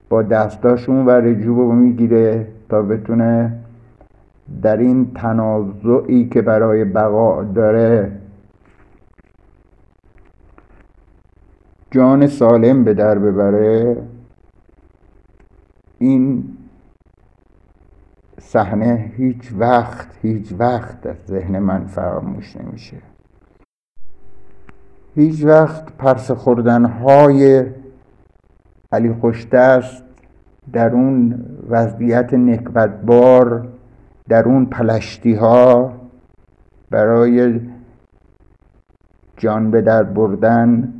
[0.08, 3.58] با دستاشون و رجوب می‌گیره تا بتونه
[4.62, 8.12] در این تنازعی که برای بقا داره
[11.90, 13.96] جان سالم به در ببره
[15.98, 16.44] این
[18.38, 22.96] صحنه هیچ وقت هیچ وقت از ذهن من فراموش نمیشه.
[25.18, 27.64] هیچ وقت پرس خوردن های
[28.92, 30.04] علی خوشدست
[30.72, 33.68] در اون وضعیت نکبتبار
[34.28, 35.92] در اون پلشتی ها
[36.90, 37.60] برای
[39.36, 40.92] جان به در بردن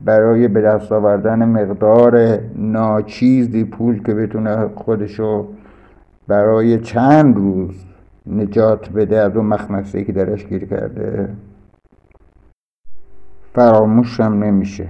[0.00, 5.48] برای به دست آوردن مقدار ناچیزی پول که بتونه خودشو
[6.28, 7.84] برای چند روز
[8.26, 11.28] نجات بده از اون مخمسه که درش گیر کرده.
[13.54, 14.88] فراموشم نمیشه.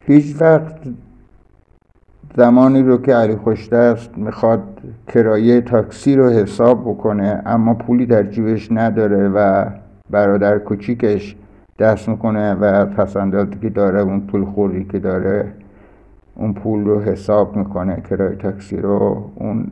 [0.00, 0.76] هیچ وقت
[2.36, 4.62] زمانی رو که علی خوشدست می‌خواد
[5.06, 9.66] کرایه تاکسی رو حساب بکنه اما پولی در جیبش نداره و
[10.10, 11.36] برادر کوچیکش
[11.78, 15.52] دست می‌کنه و پسندازی که داره اون پول خوری که داره
[16.34, 19.30] اون پول رو حساب می‌کنه کرایه تاکسی رو.
[19.34, 19.70] اون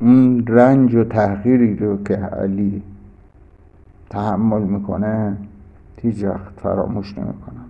[0.00, 2.82] اون رنج و تحقیری رو که علی
[4.10, 5.36] تحمل می‌کنه
[6.02, 7.64] هیچ وقت فراموش نمی‌کنم.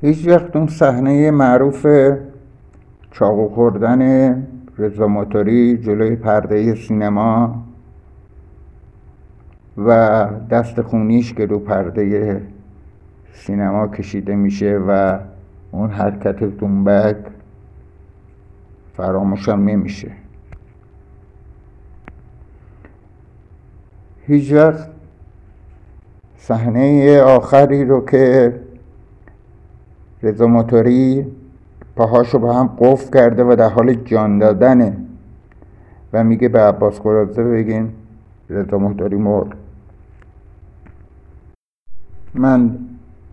[0.00, 1.86] هیچ وقت اون صحنه معروف
[3.10, 4.02] چاقو خوردن
[4.78, 7.62] رضا موتوری جلوی پرده سینما
[9.78, 12.42] و دست خونیش که رو پرده
[13.32, 15.18] سینما کشیده میشه و
[15.72, 17.16] اون حرکت دنبک
[18.96, 20.19] فراموشم نمیشه.
[24.26, 24.88] هیچ وقت
[26.36, 28.54] صحنه آخری رو که
[30.22, 31.26] رضا موتوری
[31.96, 34.96] پاهاشو به هم قفل کرده و در حال جان دادنه
[36.12, 37.92] و میگه به عباس قرازه بگین
[38.50, 39.52] رضا موتوری مرد.
[42.34, 42.78] من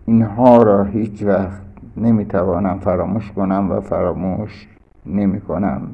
[0.06, 1.60] اینها را هیچ وقت
[1.96, 4.68] نمی‌توانم فراموش کنم و فراموش
[5.06, 5.88] نمی کنم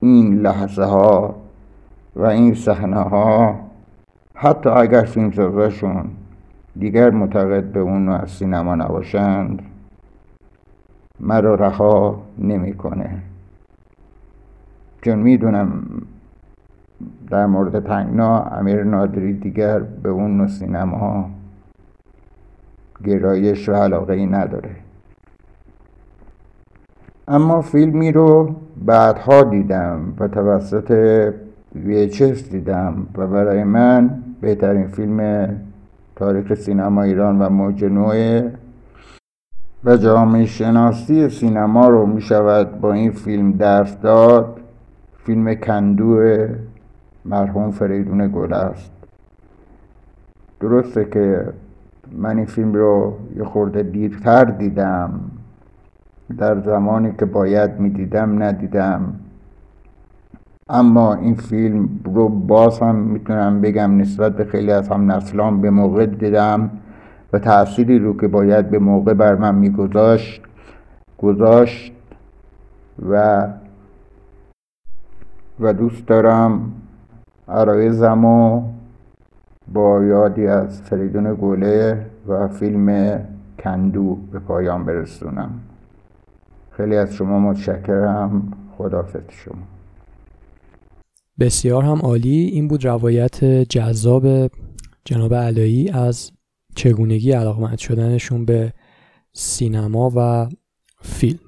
[0.00, 1.34] این لحظه ها
[2.16, 3.69] و این صحنه ها
[4.42, 6.04] حتی اگر فیلمسازاشون
[6.78, 9.62] دیگر معتقد به اون از سینما نباشند
[11.20, 13.22] مرا رها نمی‌کنه.
[15.02, 15.82] چون می‌دونم
[17.30, 21.30] در مورد تنگنا امیر نادری دیگر به اون نوع سینما
[23.04, 24.76] گرایش و علاقه ای نداره.
[27.28, 31.30] اما فیلمی رو بعدها دیدم و توسط
[31.74, 35.48] VHS دیدم و برای من بهترین فیلم
[36.16, 38.42] تاریخ سینما ایران و موج نوع
[39.84, 44.60] و جامعه شناسی سینما رو می شود با این فیلم درس داد.
[45.24, 46.46] فیلم کندو
[47.24, 48.92] مرحوم فریدون گل است.
[50.60, 51.46] درسته که
[52.12, 55.20] من این فیلم رو یه خورده دیرتر دیدم.
[56.38, 59.14] در زمانی که باید می‌دیدم ندیدم.
[60.70, 65.70] اما این فیلم رو باز هم می‌تونم بگم نسبت به خیلی از هم نسلان به
[65.70, 66.70] موقع دیدم
[67.32, 70.42] و تأثیری رو که باید به موقع بر من میگذاشت
[71.18, 71.92] گذاشت
[73.10, 73.46] و
[75.60, 76.72] و دوست دارم
[77.48, 78.62] عرایزم و
[79.72, 83.18] با یادی از فریدون گله و فیلم
[83.58, 85.50] کندو به پایان برسونم.
[86.70, 88.52] خیلی از شما متشکرم.
[88.78, 89.79] خدافظ شما.
[91.40, 92.44] بسیار هم عالی.
[92.44, 94.50] این بود روایت جذاب
[95.04, 96.30] جناب علایی از
[96.76, 98.72] چگونگی علاقمند شدنشون به
[99.32, 100.48] سینما و
[101.02, 101.38] فیلم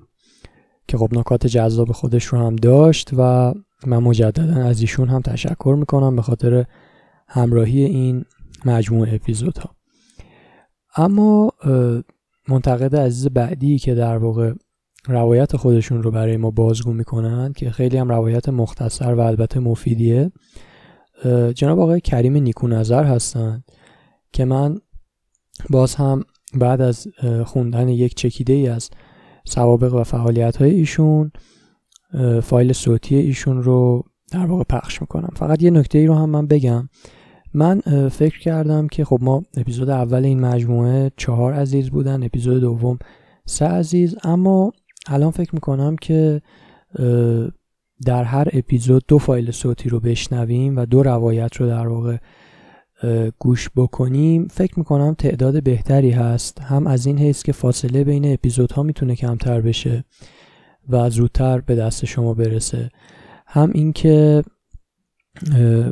[0.88, 3.55] که خب نکات جذاب خودش رو هم داشت و
[3.86, 6.64] من مجددا از ایشون هم تشکر می‌کنم به خاطر
[7.28, 8.24] همراهی این
[8.64, 9.76] مجموعه اپیزودها.
[10.97, 11.51] اما
[12.49, 14.53] منتقد عزیز بعدی که در واقع
[15.09, 20.32] روایت خودشون رو برای ما بازگو می‌کنن که خیلی هم روایت مختصر و البته مفیدیه.
[21.55, 23.64] جناب آقای کریم نیکو نظر هستن
[24.32, 24.78] که من
[25.70, 26.24] باز هم
[26.55, 27.07] بعد از
[27.44, 28.90] خوندن یک چکیده ای از
[29.44, 31.32] سوابق و فعالیت های ایشون
[32.42, 35.30] فایل صوتی ایشون رو در واقع پخش می‌کنم.
[35.36, 36.88] فقط یه نکته ای رو هم من بگم.
[37.55, 42.98] من فکر کردم که خب ما اپیزود اول این مجموعه چهار عزیز بودن اپیزود دوم
[43.46, 44.72] سه عزیز اما
[45.07, 46.42] الان فکر می‌کنم که
[48.07, 52.16] در هر اپیزود دو فایل صوتی رو بشنویم و دو روایت رو در واقع
[53.38, 54.48] گوش بکنیم.
[54.48, 56.61] فکر می‌کنم تعداد بهتری هست.
[56.61, 60.05] هم از این حیث که فاصله بین اپیزودها می‌تونه کمتر بشه
[60.88, 62.90] و زودتر به دست شما برسه.
[63.46, 64.42] هم اینکه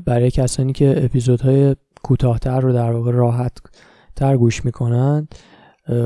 [0.04, 3.52] برای کسانی که اپیزودهای کوتاهتر رو در واقع راحت
[4.16, 5.34] تر گوش می‌کنند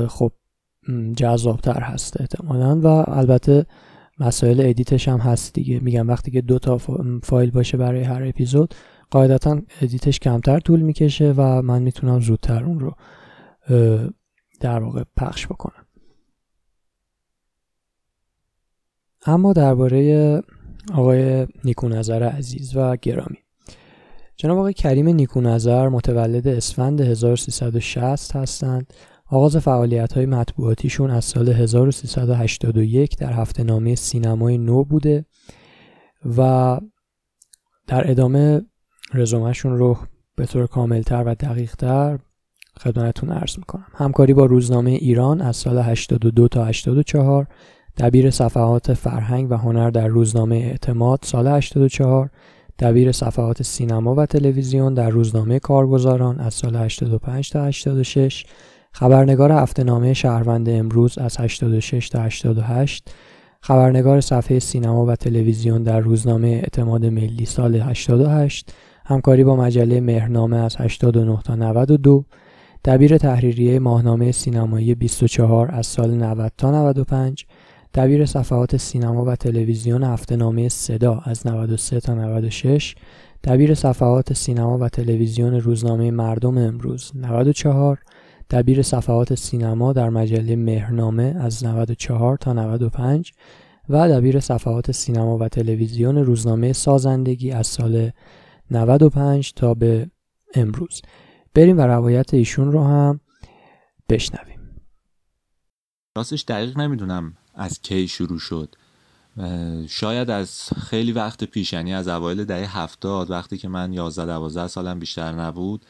[0.07, 0.31] خب
[1.17, 2.79] جذابتر هست احتمالا.
[2.79, 3.65] و البته
[4.19, 5.79] مسائل edit ش هم هست دیگه.
[5.79, 6.77] میگم وقتی که دو تا
[7.23, 8.75] فایل باشه برای هر اپیزود
[9.11, 12.95] قاعدتا edit ش کمتر طول می‌کشه و من می‌تونم زودتر اون رو
[14.59, 15.85] در واقع پخش بکنم.
[19.25, 20.41] اما درباره
[20.93, 23.37] آقای نیکو نظر عزیز و گرامی.
[24.37, 28.93] جناب آقای کریم نیکو نظر متولد اسفند 1360 هستند.
[29.29, 35.25] آغاز فعالیت های مطبوعاتیشون از سال 1381 در هفته نامه سینمای نو بوده
[36.37, 36.79] و
[37.87, 38.61] در ادامه
[39.13, 39.97] رزومهشون رو
[40.35, 42.19] به طور کاملتر و دقیقتر
[42.79, 43.85] خدمتتون عرض می‌کنم.
[43.93, 47.47] همکاری با روزنامه ایران از سال 82 تا 84
[47.97, 52.29] دبیر صفحات فرهنگ و هنر در روزنامه اعتماد سال 84
[52.79, 58.45] دبیر صفحات سینما و تلویزیون در روزنامه کارگزاران از سال 85 تا 86
[58.97, 63.09] خبرنگار هفته نامه شهروند امروز از 86 تا 88
[63.61, 68.73] خبرنگار صفحه سینما و تلویزیون در روزنامه اعتماد ملی سال 88
[69.05, 72.25] همکاری با مجله مهرنامه از 89 تا 92
[72.85, 77.45] دبیر تحریریه ماهنامه سینمایی 24 از سال 90 تا 95
[77.93, 82.95] دبیر صفحات سینما و تلویزیون هفته نامه صدا از 93 تا 96
[83.43, 87.99] دبیر صفحات سینما و تلویزیون روزنامه مردم امروز 94
[88.49, 93.31] دبیر صفحات سینما در مجله مهرنامه از 94 تا 95
[93.89, 98.11] و دبیر صفحات سینما و تلویزیون روزنامه سازندگی از سال
[98.71, 100.11] 95 تا به
[100.53, 101.01] امروز.
[101.53, 103.19] بریم و روایت ایشون رو هم
[104.09, 104.59] بشنویم.
[106.17, 108.75] راستش دقیق نمی‌دونم از کی شروع شد.
[109.87, 114.67] شاید از خیلی وقت پیش یعنی از اوایل دهه هفتاد وقتی که من 11 12
[114.67, 115.85] سالم بیشتر نبود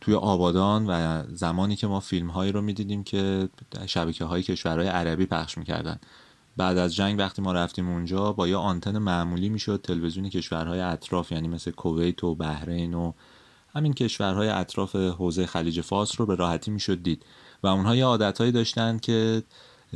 [0.00, 3.48] توی آبادان و زمانی که ما فیلم هایی رو می‌دیدیم که
[3.86, 5.98] شبکه های کشورهای عربی پخش می‌کردن.
[6.56, 11.32] بعد از جنگ وقتی ما رفتیم اونجا با یه آنتن معمولی می‌شد تلویزیون کشورهای اطراف
[11.32, 13.12] یعنی مثل کویت و بحرین و
[13.74, 17.24] همین کشورهای اطراف حوزه خلیج فارس رو به راحتی می‌شد دید.
[17.62, 19.42] و اونها یه عادتهایی داشتن که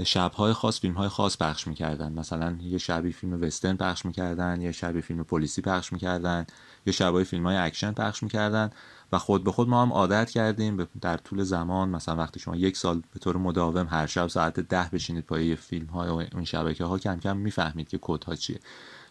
[0.04, 2.12] شبهای خاص فیلم های خاص پخش می‌کردن.
[2.12, 6.46] مثلا یه شبی فیلم وسترن پخش می‌کردن یه شبی فیلم پلیسی پخش می‌کردن.
[6.86, 8.70] یه شبای فیلم های اکشن پخش می‌کردن
[9.12, 12.76] و خود به خود ما هم عادت کردیم در طول زمان مثلا وقتی شما یک
[12.76, 16.84] سال به طور مداوم هر شب ساعت ده بشینید پای فیلم های و اون شبکه
[16.84, 18.60] ها کم کم می‌فهمید که کد ها چیه.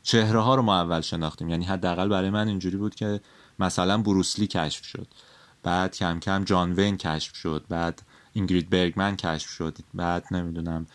[0.04, 1.50] چهره ها رو ما اول شناختیم.
[1.50, 3.22] یعنی حداقل برای من اینجوری بود که
[3.60, 5.08] مثلا بروسلی کشف شد.
[5.64, 7.66] بعد کم کم جان وین کشف شد.
[7.70, 8.02] بعد
[8.34, 9.78] اینگرید برگمن کشف شد.
[9.94, 10.86] بعد نمی‌دونم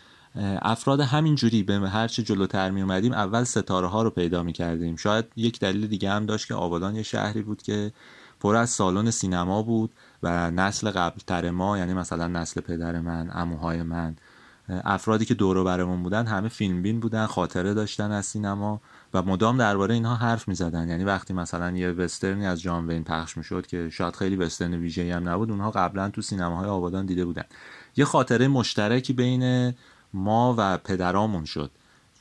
[0.61, 4.95] افراد همینجوری به هر چه جلوتر می اومدیم اول ستاره ها رو پیدا می کردیم.
[4.95, 7.91] شاید یک دلیل دیگه هم داشت که آبادان یه شهری بود که
[8.39, 9.91] پر از سالن سینما بود
[10.23, 14.15] و نسل قبلتر ما یعنی مثلا نسل پدر من اموهای من
[14.69, 18.81] افرادی که دور برمون بودن همه فیلم بین بودن خاطره داشتن از سینما
[19.13, 20.89] و مدام درباره اینها حرف می زدن.
[20.89, 24.73] یعنی وقتی مثلا یه وسترنی از جان وین پخش می شد که شاید خیلی وسترن
[24.73, 27.43] ویژه هم نبود اونها قبلا تو سینماهای آبادان دیده بودن.
[27.97, 29.73] یه خاطره مشترکی بین
[30.17, 31.71] ما و پدرامون شد.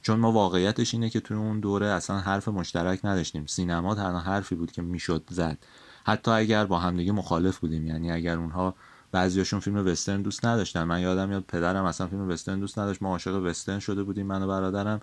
[0.02, 3.46] چون ما واقعیتش اینه که توی اون دوره اصلا حرف مشترک نداشتیم.
[3.46, 5.58] سینما تنها حرفی بود که می‌شد زد.
[6.04, 7.86] حتی اگر با همدیگه مخالف بودیم.
[7.86, 8.74] یعنی اگر اونها
[9.12, 10.84] بعضیاشون فیلم وسترن دوست نداشتن.
[10.84, 13.02] من یادم میاد پدرم اصلا فیلم وسترن دوست نداشت.
[13.02, 15.00] ما عاشق وسترن شده بودیم من و برادرم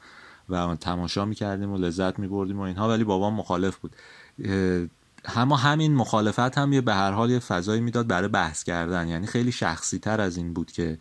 [0.49, 2.89] و تماشا می‌کردیم و لذت میبردیم و اینها.
[2.89, 3.95] ولی بابام مخالف بود.
[5.35, 9.07] اما همین مخالفت هم یه به هر حال یه فضایی می‌داد برای بحث کردن.
[9.07, 10.97] یعنی خیلی شخصی تر از این بود که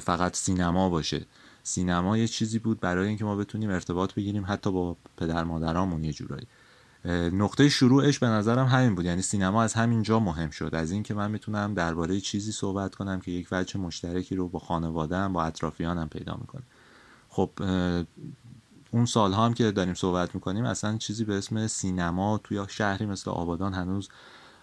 [0.00, 1.26] فقط سینما باشه.
[1.62, 6.12] سینما یه چیزی بود برای اینکه ما بتونیم ارتباط بگیریم حتی با پدر مادرامون یه
[6.12, 6.46] جورایی.
[7.32, 9.04] نقطه شروعش به نظرم همین بود.
[9.04, 10.70] یعنی سینما از همین جا مهم شد.
[10.72, 15.32] از اینکه من می‌تونم درباره چیزی صحبت کنم که یک وجه مشترکی رو با خانواده‌ام
[15.32, 16.62] با اطرافیانم پیدا می‌کنه.
[17.28, 17.50] خب
[18.90, 23.30] اون سالها هم که داریم صحبت می‌کنیم اصلا چیزی به اسم سینما توی شهری مثل
[23.30, 24.08] آبادان هنوز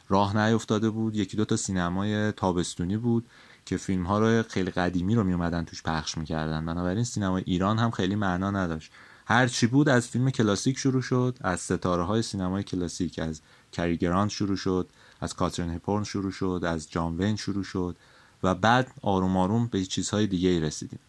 [0.10, 1.16] راه نیفتاده بود.
[1.16, 3.26] یکی دو تا سینمای تابستونی بود.
[3.70, 6.66] که فیلم ها رو خیلی قدیمی رو میومدن توش پخش می‌کردن.
[6.66, 8.92] بنابراین سینما ایران هم خیلی معنا نداشت.
[9.26, 13.42] هر چی بود از فیلم کلاسیک شروع شد از ستاره های سینمای کلاسیک از
[13.72, 14.90] کریگران شروع شد
[15.22, 17.96] از کاترین هپورن شروع شد از جان وین شروع شد
[18.44, 21.00] و بعد آروم آروم به چیزهای دیگه ای رسیدیم.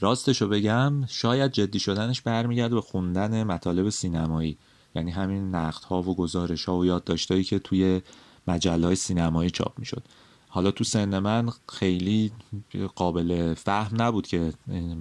[0.00, 4.58] راستشو بگم شاید جدی شدنش برمیگرده به خوندن مطالب سینمایی.
[4.94, 8.02] یعنی همین نقد ها و گزارش ها و یادداشتایی که توی
[8.46, 10.02] مجله های سینمایی چاپ می‌شد.
[10.52, 12.32] حالا تو سن من خیلی
[12.94, 14.52] قابل فهم نبود که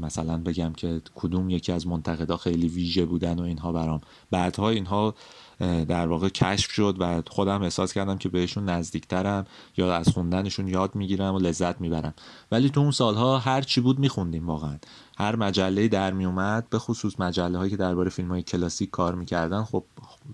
[0.02, 4.02] مثلا بگم که کدوم یکی از منتقدا خیلی ویژه بودن و اینها برام.
[4.32, 5.16] بعدها اینها
[5.60, 9.46] در واقع کشف شد و خودم احساس کردم که بهشون نزدیکترم
[9.78, 12.14] یا از خوندنشون یاد می‌گیرم و لذت می‌برم.
[12.52, 14.78] ولی تو اون سالها هر چی بود میخوندیم واقعا.
[15.18, 19.64] هر مجله در میومد به خصوص مجله هایی که درباره فیلم های کلاسیک کار می‌کردن
[19.64, 19.84] خب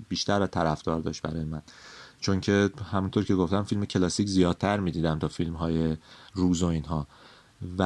[0.10, 1.62] بیشتر از طرفدار داشت برای من.
[2.26, 5.98] چون که همونطور که گفتم فیلم کلاسیک زیادتر می‌دیدم تا فیلم های
[6.34, 7.08] روز و اینها.
[7.78, 7.82] و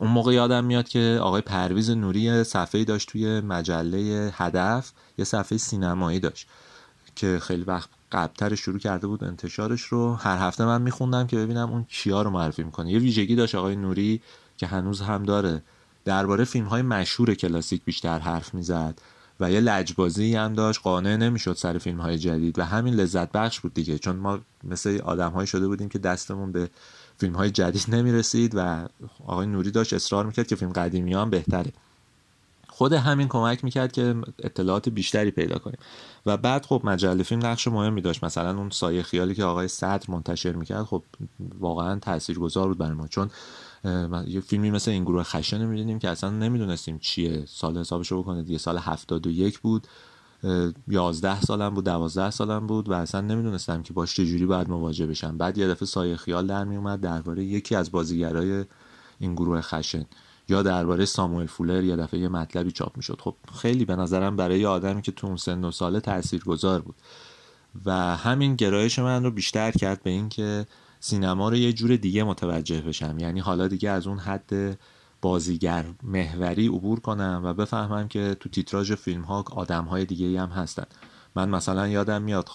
[0.00, 5.58] اون موقع یادم میاد که آقای پرویز نوری صفحه داشت توی مجله هدف یه صفحه
[5.58, 6.48] سینمایی داشت
[7.16, 10.14] که خیلی وقت قبلتر شروع کرده بود انتشارش رو.
[10.14, 12.92] هر هفته من میخوندم که ببینم اون چیا رو معرفی می‌کنه.
[12.92, 14.20] یه ویژگی داشت آقای نوری
[14.56, 15.62] که هنوز هم داره.
[16.04, 19.00] درباره فیلم های مشهور کلاسیک بیشتر حرف می‌زد.
[19.40, 20.80] و یه لجبازی هم داشت.
[20.82, 23.98] قانع نمی‌شد سر فیلم های جدید و همین لذت بخش بود دیگه.
[23.98, 26.70] چون ما مثل آدم های شده بودیم که دستمون به
[27.18, 28.88] فیلم های جدید نمی‌رسید و
[29.26, 31.72] آقای نوری داشت اصرار می‌کرد که فیلم قدیمی هم بهتره.
[32.68, 35.78] خود همین کمک می‌کرد که اطلاعات بیشتری پیدا کنیم.
[36.26, 38.24] و بعد خب مجله فیلم نقش مهمی داشت.
[38.24, 41.02] مثلا اون سایه خیالی که آقای صدر منتشر می‌کرد خب
[41.60, 43.06] واقعا تاثیرگذار بود برای ما.
[43.06, 43.30] چون
[44.26, 47.44] یه فیلمی مثل این گروه خشن می‌دونیم که اصلا نمی‌دونستیم چیه.
[47.46, 49.86] سال حسابشو بکنه دیگه سال 71 بود.
[50.88, 55.38] 11 سالم بود 12 سالم بود و اصلا نمی‌دونستم که باش چجوری باید مواجه بشم.
[55.38, 58.64] بعد یه دفعه سایه خیال در میومد درباره یکی از بازیگرای
[59.18, 60.04] این گروه خشن.
[60.48, 63.20] یا درباره ساموئل فولر یه دفعه یه مطلبی چاپ می‌شد.
[63.20, 66.94] خب خیلی به نظرم برای آدمی که تو اون سن و ساله تاثیرگذار بود.
[67.84, 70.66] و همین گرایش من رو بیشتر کرد به اینکه
[71.00, 73.18] سینما رو یه جور دیگه متوجه بشم.
[73.18, 74.78] یعنی حالا دیگه از اون حد
[75.22, 80.48] بازیگر محوری عبور کنم و بفهمم که تو تیتراژ فیلم ها آدم های دیگه هم
[80.48, 80.84] هستن.
[81.34, 82.48] من مثلا یادم میاد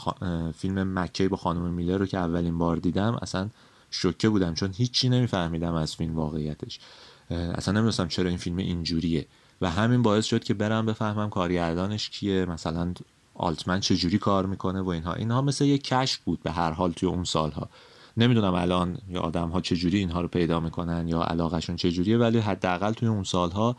[0.58, 3.50] فیلم مکی با خانم میلر رو که اولین بار دیدم اصلا
[3.92, 6.80] شوکه بودم چون هیچی نمیفهمیدم از فیلم واقعیتش.
[7.30, 9.28] اصلا نمی‌دونستم چرا این فیلم اینجوریه.
[9.62, 12.94] و همین باعث شد که برم بفهمم کارگردانش کیه مثلا
[13.36, 15.14] آلتمن چجوری کار می‌کنه و اینها.
[15.14, 17.70] اینها مثل یه کشف بود به هر حال توی اون سالها.
[18.18, 22.94] نمی‌دونم الان یا آدم ها چجوری اینها رو پیدا می‌کنن یا علاقهشون چجوریه ولی حداقل
[22.94, 23.76] توی اون سالها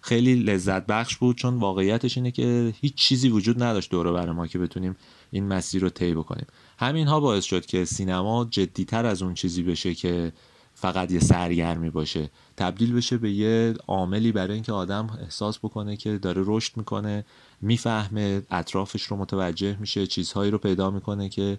[0.00, 4.46] خیلی لذت بخش بود چون واقعیتش اینه که هیچ چیزی وجود نداشت دوره بر ما
[4.46, 4.96] که بتونیم
[5.30, 6.46] این مسیر رو طی بکنیم.
[6.78, 10.32] همین ها باعث شد که سینما جدیتر از اون چیزی بشه که
[10.74, 12.30] فقط یه سرگرمی باشه.
[12.56, 17.24] تبدیل بشه به یه عاملی برای اینکه آدم احساس بکنه که داره رشد می‌کنه
[17.60, 21.58] می‌فهمه اطرافش رو متوجه میشه چیزهایی رو پیدا می‌کنه که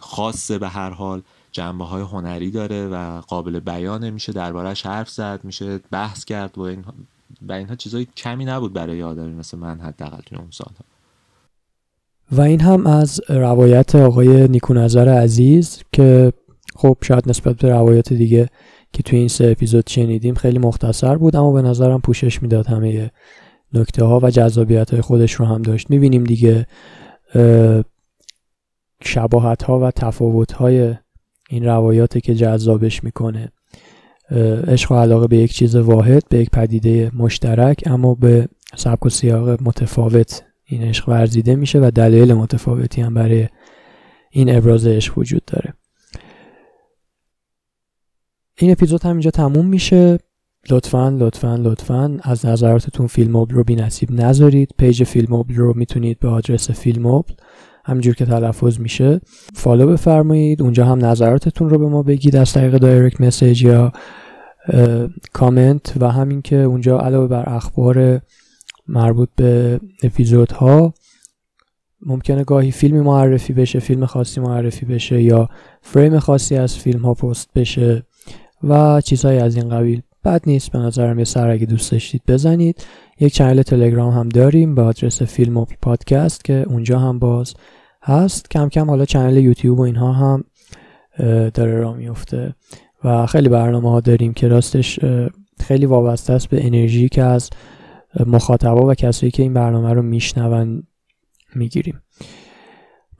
[0.00, 5.40] خاصه به هر حال جنبه های هنری داره و قابل بیانه میشه دربارهش حرف زد
[5.44, 6.84] میشه بحث کرد و این
[7.42, 10.84] و اینها چیزای کمی نبود برای آدمی مثل من حداقل توی اون سالها.
[12.32, 16.32] و این هم از روایت آقای نیکونظر عزیز که
[16.76, 18.48] خب شاید نسبت به روایت دیگه
[18.92, 23.10] که توی این سه اپیزود شنیدیم خیلی مختصر بود اما به نظرم پوشش می‌داد همه
[23.72, 25.90] نکته ها و جذابیت های خودش رو هم داشت.
[25.90, 26.66] می‌بینیم دیگه
[29.02, 30.94] شباهت ها و تفاوت های
[31.48, 33.52] این روایات که جذابش می‌کنه.
[34.68, 39.08] عشق و علاقه به یک چیز واحد به یک پدیده مشترک اما به سبک و
[39.08, 43.48] سیاق متفاوت این عشق ورزیده میشه و دلایل متفاوتی هم برای
[44.30, 45.74] این ابراز عشق وجود داره.
[48.58, 50.18] این اپیزود هم اینجا تموم میشه.
[50.70, 54.74] لطفا لطفا لطفا از نظراتتون فیلم رو بی نصیب نذارید.
[54.78, 57.24] page فیلم رو می‌تونید به آدرس فیلم
[57.86, 59.20] همونجور که تلفظ میشه.
[59.54, 60.62] follow بفرمایید.
[60.62, 63.92] اونجا هم نظراتتون رو به ما بگید از طریق direct message یا
[65.32, 68.20] کامنت و همین که اونجا علاوه بر اخبار
[68.88, 70.94] مربوط به اپیزودها
[72.06, 75.48] ممکنه گاهی فیلمی معرفی بشه فیلم خاصی معرفی بشه یا
[75.82, 78.02] فریم خاصی از فیلم ها پست بشه
[78.62, 80.02] و چیزهایی از این قبیل.
[80.26, 82.86] بد نیست به نظرم یه سر اگه دوست داشتید بزنید.
[83.20, 87.54] یک channel تلگرام هم داریم به آدرس فیلم پادکست که اونجا هم باز
[88.02, 88.50] هست.
[88.50, 90.44] کم کم حالا channel یوتیوب و اینها هم
[91.54, 92.54] داره را میفته
[93.04, 95.00] و خیلی برنامه ها داریم که راستش
[95.60, 97.50] خیلی وابسته است به انرژی که از
[98.26, 100.82] مخاطبا و کسایی که این برنامه رو میشنون
[101.54, 102.02] می‌گیریم.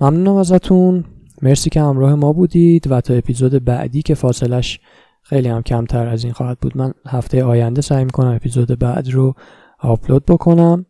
[0.01, 1.05] ممنونم ازتون.
[1.43, 4.81] مرسی که همراه ما بودید و تا اپیزود بعدی که فاصلش
[5.29, 6.77] خیلی هم کمتر از این خواهد بود.
[6.77, 9.35] من هفته آینده سعی می‌کنم اپیزود بعد رو
[9.79, 10.87] آپلود بکنم.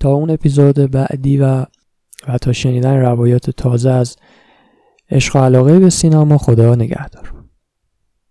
[0.00, 1.66] تا اون اپیزود بعدی و
[2.28, 4.16] و تا شنیدن روایات تازه از
[5.10, 7.33] عشق و علاقه به سینما خدا نگهدار.